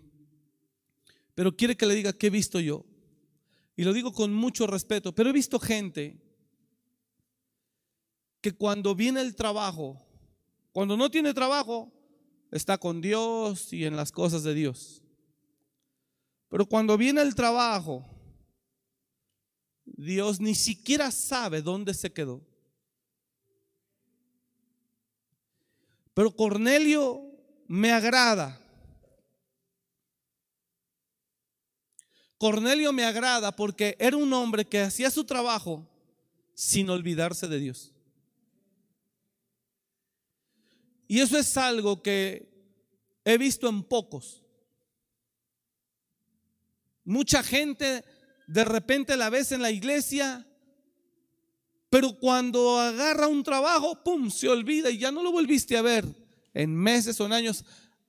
[1.35, 2.87] pero quiere que le diga qué he visto yo.
[3.75, 6.23] Y lo digo con mucho respeto, pero he visto gente
[8.41, 10.12] que cuando viene el trabajo,
[10.73, 11.93] cuando no tiene trabajo,
[12.51, 15.03] está con Dios y en las cosas de Dios.
[16.49, 18.05] Pero cuando viene el trabajo,
[19.85, 22.43] Dios ni siquiera sabe dónde se quedó.
[26.15, 27.23] Pero Cornelio
[27.67, 28.59] me agrada.
[32.39, 35.89] Cornelio me agrada porque era un hombre que hacía su trabajo
[36.55, 37.93] sin olvidarse de Dios.
[41.13, 42.49] Y eso es algo que
[43.23, 44.43] he visto en pocos.
[47.05, 48.03] Mucha gente
[48.47, 50.49] de repente la ves en la iglesia,
[51.91, 56.07] pero cuando agarra un trabajo, ¡pum!, se olvida y ya no lo volviste a ver
[56.55, 57.63] en meses o en años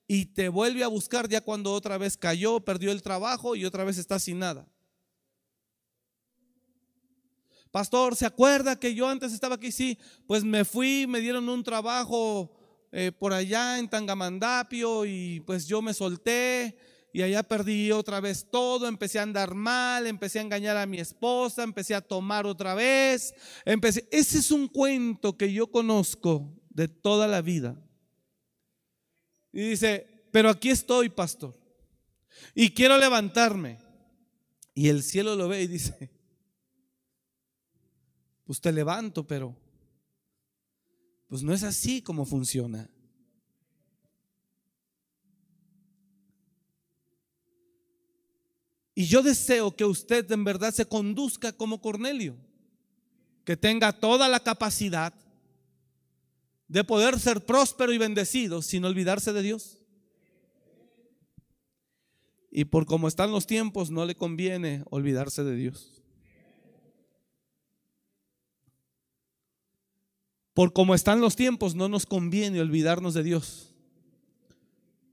[0.07, 3.83] y te vuelve a buscar ya cuando otra vez cayó, perdió el trabajo y otra
[3.83, 4.65] vez está sin nada.
[7.69, 9.73] Pastor, ¿se acuerda que yo antes estaba aquí?
[9.73, 12.62] Sí, pues me fui, me dieron un trabajo
[12.95, 16.77] eh, por allá en Tangamandapio y pues yo me solté
[17.11, 20.99] y allá perdí otra vez todo, empecé a andar mal, empecé a engañar a mi
[20.99, 23.33] esposa, empecé a tomar otra vez,
[23.65, 27.75] empecé, ese es un cuento que yo conozco de toda la vida.
[29.51, 31.59] Y dice, pero aquí estoy, pastor,
[32.53, 33.79] y quiero levantarme.
[34.75, 36.11] Y el cielo lo ve y dice,
[38.43, 39.62] pues te levanto, pero
[41.33, 42.87] pues no es así como funciona.
[48.93, 52.37] Y yo deseo que usted en verdad se conduzca como Cornelio,
[53.45, 55.11] que tenga toda la capacidad
[56.67, 59.79] de poder ser próspero y bendecido sin olvidarse de Dios.
[62.51, 66.02] Y por cómo están los tiempos, no le conviene olvidarse de Dios.
[70.53, 73.73] Por como están los tiempos, no nos conviene olvidarnos de Dios.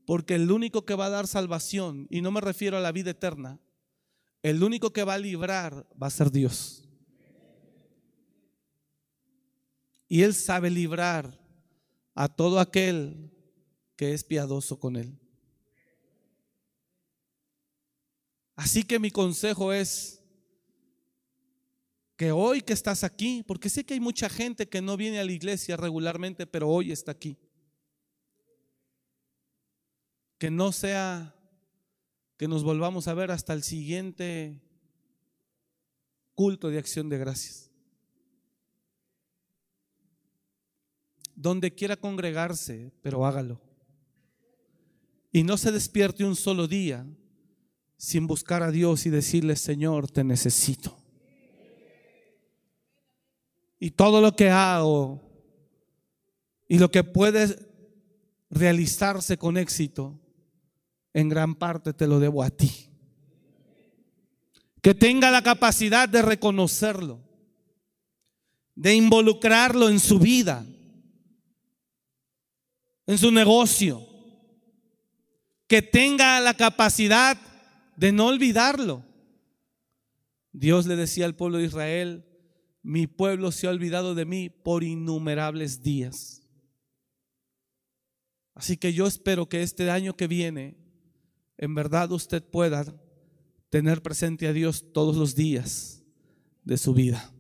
[0.05, 3.13] Porque el único que va a dar salvación, y no me refiero a la vida
[3.13, 3.59] eterna,
[4.43, 6.85] el único que va a librar va a ser Dios.
[10.09, 11.39] Y Él sabe librar
[12.15, 13.31] a todo aquel
[13.97, 15.17] que es piadoso con Él.
[18.57, 20.20] Así que mi consejo es,
[22.21, 25.25] que hoy que estás aquí, porque sé que hay mucha gente que no viene a
[25.25, 27.39] la iglesia regularmente, pero hoy está aquí.
[30.37, 31.35] Que no sea
[32.37, 34.61] que nos volvamos a ver hasta el siguiente
[36.35, 37.71] culto de acción de gracias.
[41.35, 43.63] Donde quiera congregarse, pero hágalo.
[45.33, 47.07] Y no se despierte un solo día
[47.97, 51.00] sin buscar a Dios y decirle, Señor, te necesito.
[53.81, 55.23] Y todo lo que hago
[56.69, 57.57] y lo que puede
[58.51, 60.21] realizarse con éxito,
[61.15, 62.91] en gran parte te lo debo a ti.
[64.83, 67.21] Que tenga la capacidad de reconocerlo,
[68.75, 70.65] de involucrarlo en su vida,
[73.07, 74.07] en su negocio.
[75.67, 77.39] Que tenga la capacidad
[77.97, 79.05] de no olvidarlo.
[80.53, 82.30] Dios le decía al pueblo de Israel,
[82.83, 86.43] mi pueblo se ha olvidado de mí por innumerables días.
[88.55, 90.77] Así que yo espero que este año que viene,
[91.57, 92.85] en verdad usted pueda
[93.71, 96.03] tener presente a Dios todos los días
[96.65, 97.33] de su vida.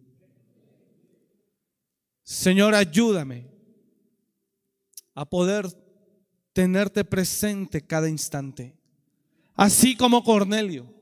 [2.22, 3.48] Señor, ayúdame
[5.14, 5.66] a poder
[6.52, 8.76] tenerte presente cada instante,
[9.54, 10.94] así como Cornelio.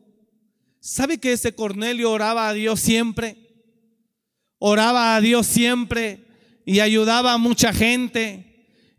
[0.80, 3.47] ¿Sabe que ese Cornelio oraba a Dios siempre?
[4.58, 6.24] Oraba a Dios siempre
[6.64, 8.44] y ayudaba a mucha gente.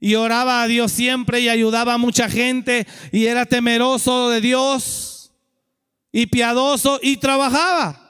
[0.01, 5.34] Y oraba a Dios siempre y ayudaba a mucha gente y era temeroso de Dios
[6.12, 8.05] y piadoso y trabajaba.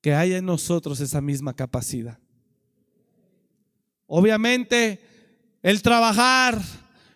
[0.00, 2.18] Que haya en nosotros esa misma capacidad.
[4.06, 5.02] Obviamente,
[5.62, 6.62] el trabajar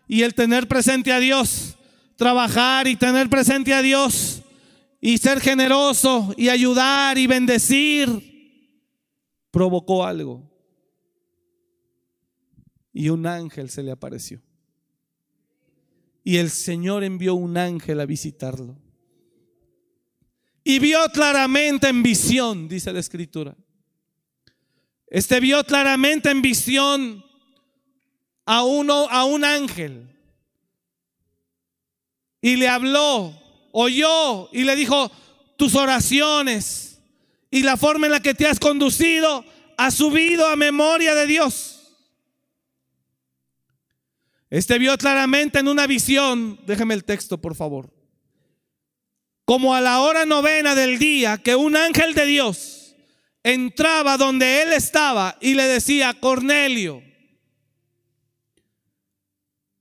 [0.09, 1.79] y el tener presente a Dios
[2.23, 4.43] trabajar y tener presente a Dios
[5.01, 8.09] y ser generoso y ayudar y bendecir,
[9.51, 10.49] provocó algo.
[12.93, 14.41] Y un ángel se le apareció.
[16.23, 18.79] Y el Señor envió un ángel a visitarlo.
[20.63, 23.57] Y vio claramente en visión, dice la escritura.
[25.09, 27.25] Este vio claramente en visión
[28.47, 30.13] a, uno, a un ángel
[32.43, 33.33] y le habló,
[33.71, 35.11] oyó y le dijo,
[35.57, 37.01] tus oraciones
[37.51, 39.45] y la forma en la que te has conducido
[39.79, 41.95] ha subido a memoria de Dios.
[44.51, 47.91] Este vio claramente en una visión, déjeme el texto por favor,
[49.45, 52.97] como a la hora novena del día que un ángel de Dios
[53.45, 57.03] entraba donde él estaba y le decía, Cornelio,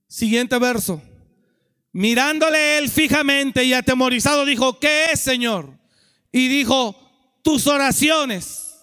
[0.06, 1.02] siguiente verso,
[1.92, 5.78] mirándole él fijamente y atemorizado dijo, ¿qué es Señor?
[6.30, 6.96] Y dijo,
[7.42, 8.74] tus oraciones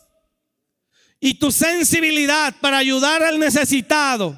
[1.20, 4.38] y tu sensibilidad para ayudar al necesitado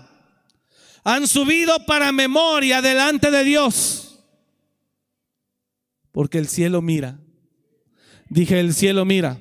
[1.04, 4.20] han subido para memoria delante de Dios.
[6.12, 7.20] Porque el cielo mira.
[8.30, 9.40] Dije, el cielo mira.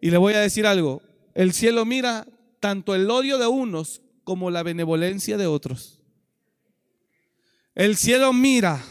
[0.00, 1.02] Y le voy a decir algo.
[1.34, 2.26] El cielo mira
[2.60, 5.95] tanto el odio de unos como la benevolencia de otros.
[7.76, 8.82] El cielo mira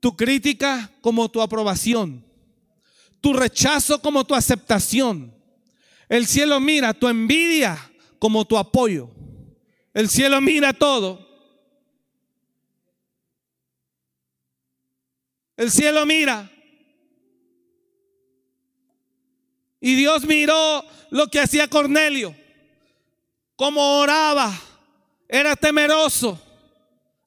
[0.00, 2.24] tu crítica como tu aprobación,
[3.20, 5.32] tu rechazo como tu aceptación.
[6.08, 7.78] El cielo mira tu envidia
[8.18, 9.08] como tu apoyo.
[9.94, 11.24] El cielo mira todo.
[15.56, 16.50] El cielo mira.
[19.80, 22.34] Y Dios miró lo que hacía Cornelio,
[23.54, 24.52] cómo oraba,
[25.28, 26.49] era temeroso,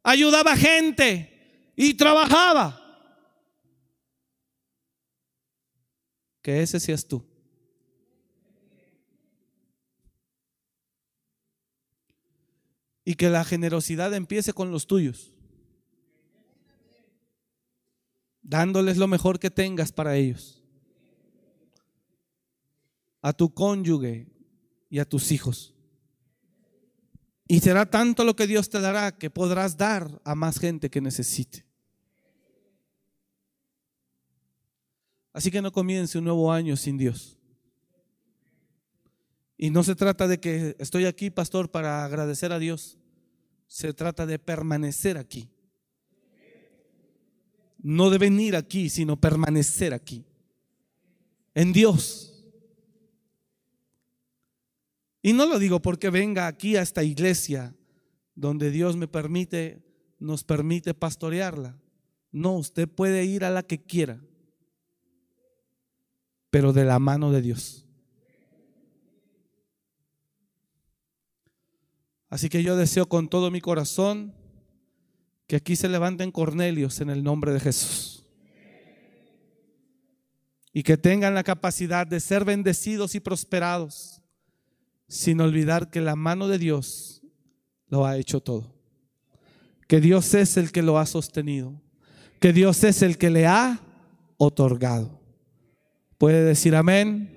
[0.04, 2.80] ayudaba gente y trabajaba.
[6.42, 7.26] Que ese seas tú.
[13.06, 15.34] y que la generosidad empiece con los tuyos,
[18.42, 20.64] dándoles lo mejor que tengas para ellos,
[23.22, 24.28] a tu cónyuge
[24.90, 25.73] y a tus hijos.
[27.48, 31.02] Y será tanto lo que Dios te dará que podrás dar a más gente que
[31.02, 31.66] necesite.
[35.34, 37.38] Así que no comience un nuevo año sin Dios.
[39.58, 42.98] Y no se trata de que estoy aquí, pastor, para agradecer a Dios.
[43.68, 45.50] Se trata de permanecer aquí.
[47.80, 50.26] No de venir aquí, sino permanecer aquí.
[51.54, 52.33] En Dios.
[55.26, 57.74] Y no lo digo porque venga aquí a esta iglesia
[58.36, 59.82] donde Dios me permite,
[60.20, 61.80] nos permite pastorearla.
[62.32, 64.22] No, usted puede ir a la que quiera,
[66.50, 67.88] pero de la mano de Dios.
[72.30, 74.34] Así que yo deseo con todo mi corazón
[75.48, 78.26] que aquí se levanten Cornelios en el nombre de Jesús.
[80.74, 84.23] Y que tengan la capacidad de ser bendecidos y prosperados,
[85.14, 87.22] sin olvidar que la mano de Dios
[87.88, 88.74] lo ha hecho todo.
[89.88, 91.80] Que Dios es el que lo ha sostenido.
[92.40, 93.80] Que Dios es el que le ha
[94.38, 95.22] otorgado.
[96.18, 97.30] ¿Puede decir amén?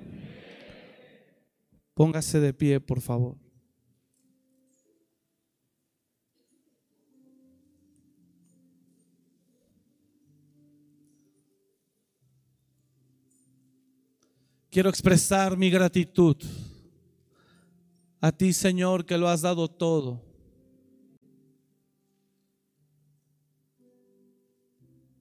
[1.93, 3.37] Póngase de pie, por favor.
[14.71, 16.39] Quiero expresar mi gratitud
[18.21, 20.23] a ti, Señor, que lo has dado todo.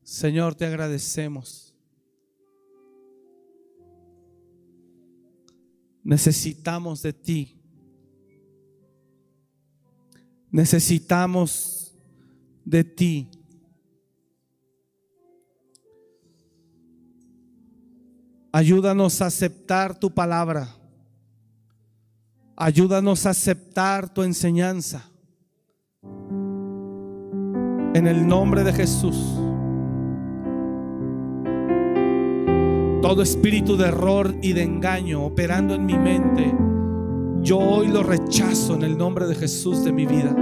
[0.04, 1.74] Señor, te agradecemos.
[6.04, 7.60] Necesitamos de ti.
[10.52, 11.98] Necesitamos
[12.64, 13.30] de ti.
[18.52, 20.85] Ayúdanos a aceptar tu palabra.
[22.56, 25.10] Ayúdanos a aceptar tu enseñanza.
[27.94, 29.16] En el nombre de Jesús.
[33.02, 36.54] Todo espíritu de error y de engaño operando en mi mente,
[37.42, 40.36] yo hoy lo rechazo en el nombre de Jesús de mi vida.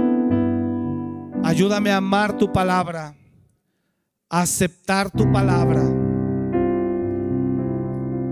[1.42, 3.14] Ayúdame a amar tu palabra,
[4.30, 5.82] a aceptar tu palabra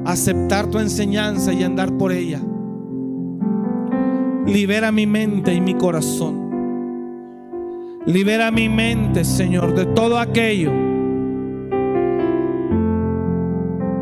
[0.04, 2.42] aceptar tu enseñanza y andar por ella.
[4.46, 6.42] Libera mi mente y mi corazón.
[8.06, 10.72] Libera mi mente, Señor, de todo aquello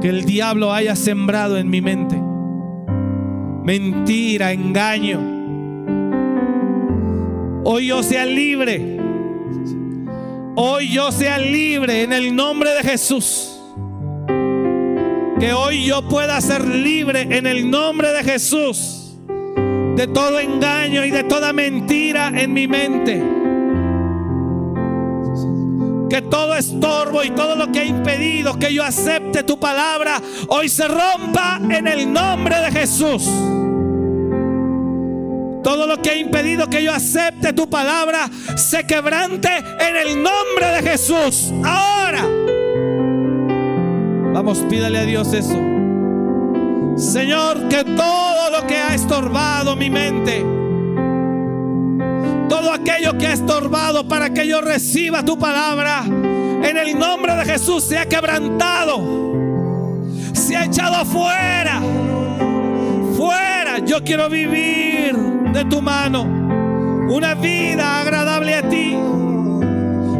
[0.01, 2.17] que el diablo haya sembrado en mi mente.
[3.65, 5.21] Mentira, engaño.
[7.65, 8.99] Hoy yo sea libre.
[10.57, 13.61] Hoy yo sea libre en el nombre de Jesús.
[15.39, 19.00] Que hoy yo pueda ser libre en el nombre de Jesús
[20.01, 23.23] de todo engaño y de toda mentira en mi mente.
[26.09, 30.71] Que todo estorbo y todo lo que ha impedido que yo acepte tu palabra hoy
[30.71, 33.25] se rompa en el nombre de Jesús.
[35.63, 40.67] Todo lo que ha impedido que yo acepte tu palabra se quebrante en el nombre
[40.81, 41.53] de Jesús.
[41.63, 42.27] Ahora.
[44.33, 45.80] Vamos, pídale a Dios eso.
[46.97, 50.45] Señor, que todo lo que ha estorbado mi mente,
[52.49, 57.45] todo aquello que ha estorbado para que yo reciba tu palabra, en el nombre de
[57.45, 59.01] Jesús se ha quebrantado,
[60.33, 61.81] se ha echado fuera,
[63.17, 63.79] fuera.
[63.79, 65.17] Yo quiero vivir
[65.53, 66.23] de tu mano
[67.11, 68.97] una vida agradable a ti,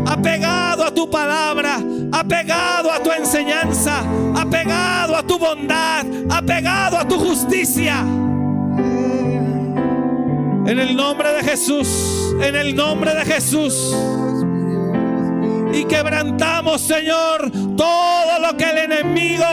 [0.07, 1.79] apegado a tu palabra,
[2.11, 4.03] apegado a tu enseñanza,
[5.31, 8.01] tu bondad, apegado a tu justicia.
[10.67, 13.95] En el nombre de Jesús, en el nombre de Jesús.
[15.73, 19.45] Y quebrantamos, Señor, todo lo que el enemigo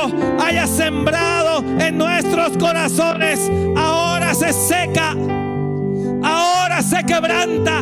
[0.43, 3.39] haya sembrado en nuestros corazones.
[3.77, 5.15] Ahora se seca,
[6.23, 7.81] ahora se quebranta,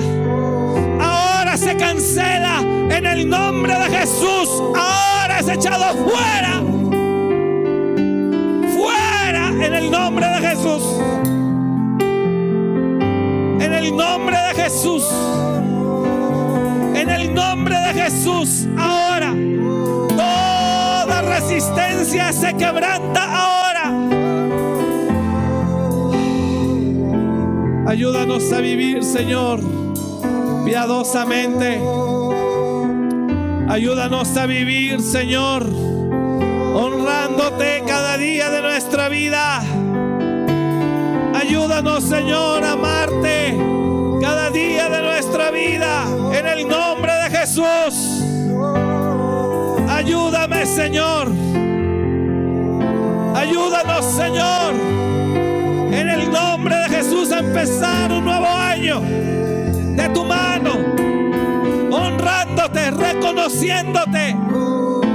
[0.99, 4.49] ahora se cancela en el nombre de Jesús.
[4.75, 6.61] Ahora es echado fuera,
[9.85, 10.83] el nombre de Jesús
[13.59, 15.03] en el nombre de Jesús.
[16.95, 19.33] En el nombre de Jesús, ahora
[20.09, 23.91] toda resistencia se quebranta ahora.
[27.87, 29.61] Ayúdanos a vivir, Señor,
[30.65, 31.81] piadosamente.
[33.67, 35.65] Ayúdanos a vivir, Señor,
[36.75, 39.63] honrándote cada día de nuestra vida.
[41.47, 43.55] Ayúdanos, Señor, a amarte
[44.19, 48.23] cada día de nuestra vida en el nombre de Jesús.
[49.87, 51.31] Ayúdame, Señor.
[53.35, 54.73] Ayúdanos, Señor,
[55.93, 60.71] en el nombre de Jesús a empezar un nuevo año de tu mano,
[61.91, 64.35] honrándote, reconociéndote,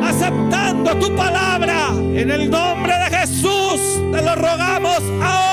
[0.05, 1.89] aceptando tu palabra.
[2.15, 5.50] En el nombre de Jesús te lo rogamos ahora.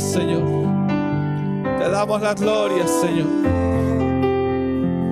[0.00, 0.42] Señor.
[1.78, 3.26] Te damos la gloria, Señor.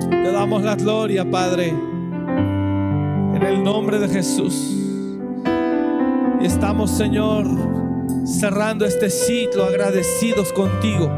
[0.09, 1.69] Te damos la gloria, Padre.
[1.69, 4.77] En el nombre de Jesús.
[6.41, 7.45] Y estamos, Señor,
[8.25, 11.11] cerrando este ciclo agradecidos contigo.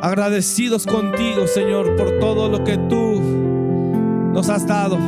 [0.00, 3.20] Agradecidos contigo, Señor, por todo lo que tú
[4.32, 4.98] nos has dado.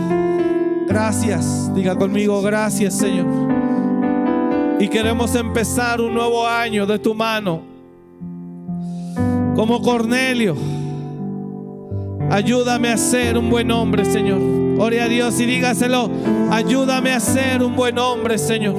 [0.86, 1.72] Gracias.
[1.74, 3.49] Diga conmigo, gracias, Señor.
[4.80, 7.60] Y queremos empezar un nuevo año de tu mano.
[9.54, 10.56] Como Cornelio.
[12.30, 14.40] Ayúdame a ser un buen hombre, Señor.
[14.80, 16.10] Ore a Dios y dígaselo.
[16.50, 18.74] Ayúdame a ser un buen hombre, Señor.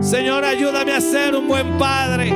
[0.00, 2.32] Señor, ayúdame a ser un buen padre.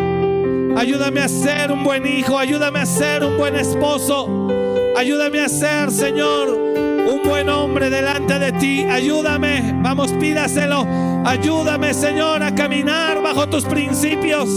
[0.77, 2.37] Ayúdame a ser un buen hijo.
[2.37, 4.49] Ayúdame a ser un buen esposo.
[4.97, 8.85] Ayúdame a ser, Señor, un buen hombre delante de ti.
[8.89, 9.75] Ayúdame.
[9.83, 10.87] Vamos, pídaselo.
[11.25, 14.49] Ayúdame, Señor, a caminar bajo tus principios.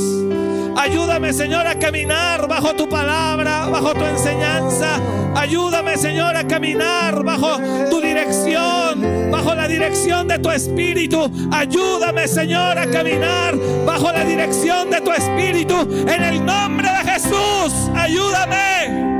[0.76, 5.00] Ayúdame, Señor, a caminar bajo tu palabra, bajo tu enseñanza.
[5.36, 7.58] Ayúdame, Señor, a caminar bajo
[7.90, 11.30] tu dirección, bajo la dirección de tu espíritu.
[11.52, 15.76] Ayúdame, Señor, a caminar bajo la dirección de tu espíritu.
[16.08, 19.13] En el nombre de Jesús, ayúdame.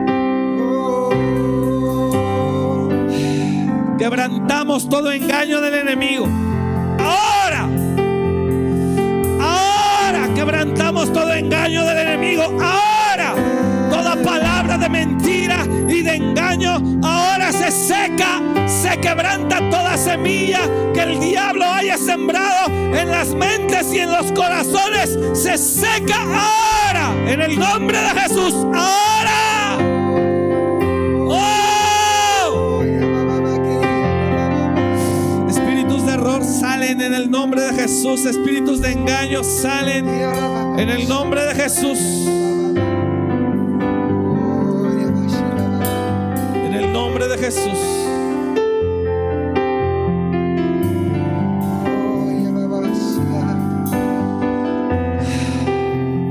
[3.98, 6.28] Quebrantamos todo engaño del enemigo.
[7.00, 7.70] Ahora.
[9.40, 12.44] Ahora quebrantamos todo engaño del enemigo.
[12.44, 13.36] Ahora
[13.90, 20.62] toda palabra de mentira y de engaño ahora se seca, se quebranta toda semilla
[20.94, 25.18] que el diablo haya sembrado en las mentes y en los corazones.
[25.34, 28.54] Se seca ahora en el nombre de Jesús.
[28.74, 29.33] Ahora.
[37.02, 38.26] En el nombre de Jesús.
[38.26, 42.00] Espíritus de engaño salen en el nombre de Jesús.
[46.56, 47.80] En el nombre de Jesús.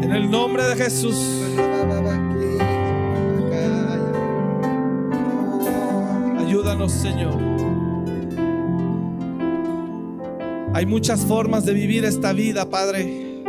[0.02, 1.16] En el nombre de Jesús.
[6.38, 7.51] Ayúdanos, Señor.
[10.74, 13.42] Hay muchas formas de vivir esta vida, Padre.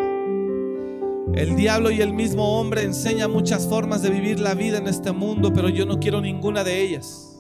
[1.34, 5.14] El diablo y el mismo hombre enseñan muchas formas de vivir la vida en este
[5.14, 7.40] mundo, pero yo no quiero ninguna de ellas.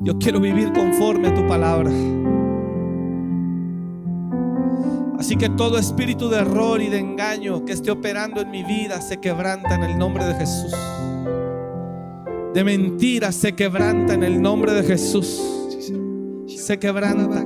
[0.00, 1.90] Yo quiero vivir conforme a tu palabra.
[5.18, 9.00] Así que todo espíritu de error y de engaño que esté operando en mi vida
[9.00, 10.74] se quebranta en el nombre de Jesús.
[12.52, 15.40] De mentira se quebranta en el nombre de Jesús.
[16.46, 17.44] Se quebranta.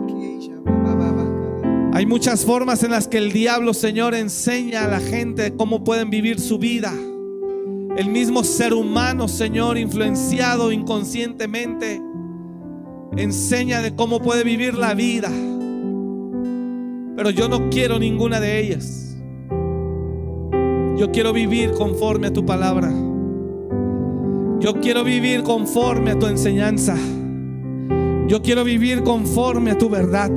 [1.95, 6.09] Hay muchas formas en las que el diablo, Señor, enseña a la gente cómo pueden
[6.09, 6.91] vivir su vida.
[7.99, 12.01] El mismo ser humano, Señor, influenciado inconscientemente,
[13.15, 15.29] enseña de cómo puede vivir la vida.
[17.15, 19.15] Pero yo no quiero ninguna de ellas.
[20.97, 22.91] Yo quiero vivir conforme a tu palabra.
[24.61, 26.97] Yo quiero vivir conforme a tu enseñanza.
[28.29, 30.31] Yo quiero vivir conforme a tu verdad.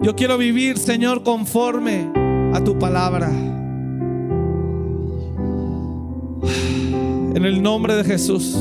[0.00, 2.12] Yo quiero vivir, Señor, conforme
[2.54, 3.30] a tu palabra.
[7.34, 8.56] En el nombre de Jesús.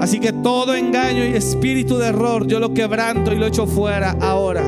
[0.00, 4.16] Así que todo engaño y espíritu de error yo lo quebranto y lo echo fuera
[4.20, 4.64] ahora.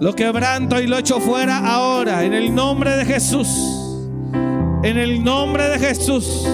[0.00, 3.48] Lo quebranto y lo echo fuera ahora en el nombre de Jesús.
[4.82, 6.44] En el nombre de Jesús.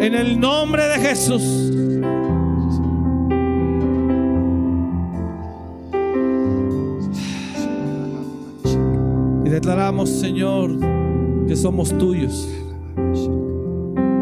[0.00, 1.75] En el nombre de Jesús.
[9.56, 10.78] Declaramos, Señor,
[11.48, 12.46] que somos tuyos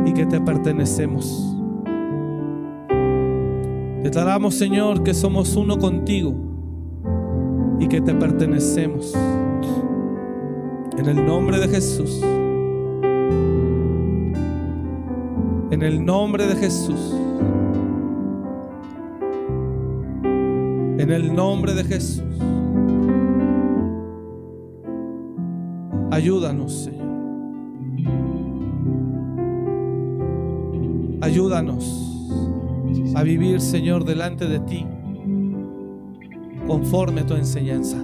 [0.06, 1.56] y que te pertenecemos.
[4.04, 6.34] Declaramos, Señor, que somos uno contigo
[7.80, 9.12] y que te pertenecemos.
[10.96, 12.22] En el nombre de Jesús.
[15.72, 17.12] En el nombre de Jesús.
[21.02, 22.53] En el nombre de Jesús.
[26.64, 27.14] Ayúdanos, Señor.
[31.20, 32.04] Ayúdanos
[33.14, 34.86] a vivir, Señor, delante de ti,
[36.66, 38.02] conforme a tu enseñanza,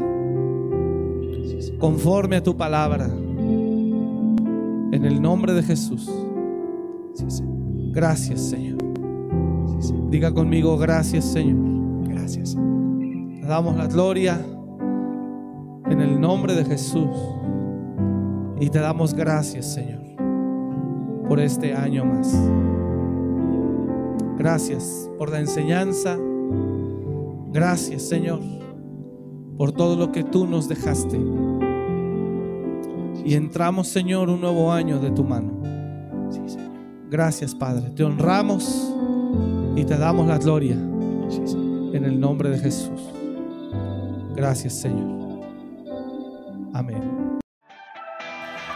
[1.78, 3.06] conforme a tu palabra.
[4.92, 6.10] En el nombre de Jesús.
[7.92, 8.78] Gracias, Señor.
[10.10, 12.08] Diga conmigo, gracias, Señor.
[12.08, 12.54] Gracias.
[12.54, 14.44] Te damos la gloria
[15.88, 17.08] en el nombre de Jesús.
[18.60, 20.02] Y te damos gracias, Señor,
[21.26, 22.36] por este año más.
[24.36, 26.18] Gracias por la enseñanza.
[27.52, 28.40] Gracias, Señor,
[29.56, 31.18] por todo lo que tú nos dejaste.
[33.24, 35.52] Y entramos, Señor, un nuevo año de tu mano.
[37.10, 37.90] Gracias, Padre.
[37.90, 38.94] Te honramos
[39.74, 43.00] y te damos la gloria en el nombre de Jesús.
[44.36, 45.40] Gracias, Señor.
[46.72, 47.09] Amén.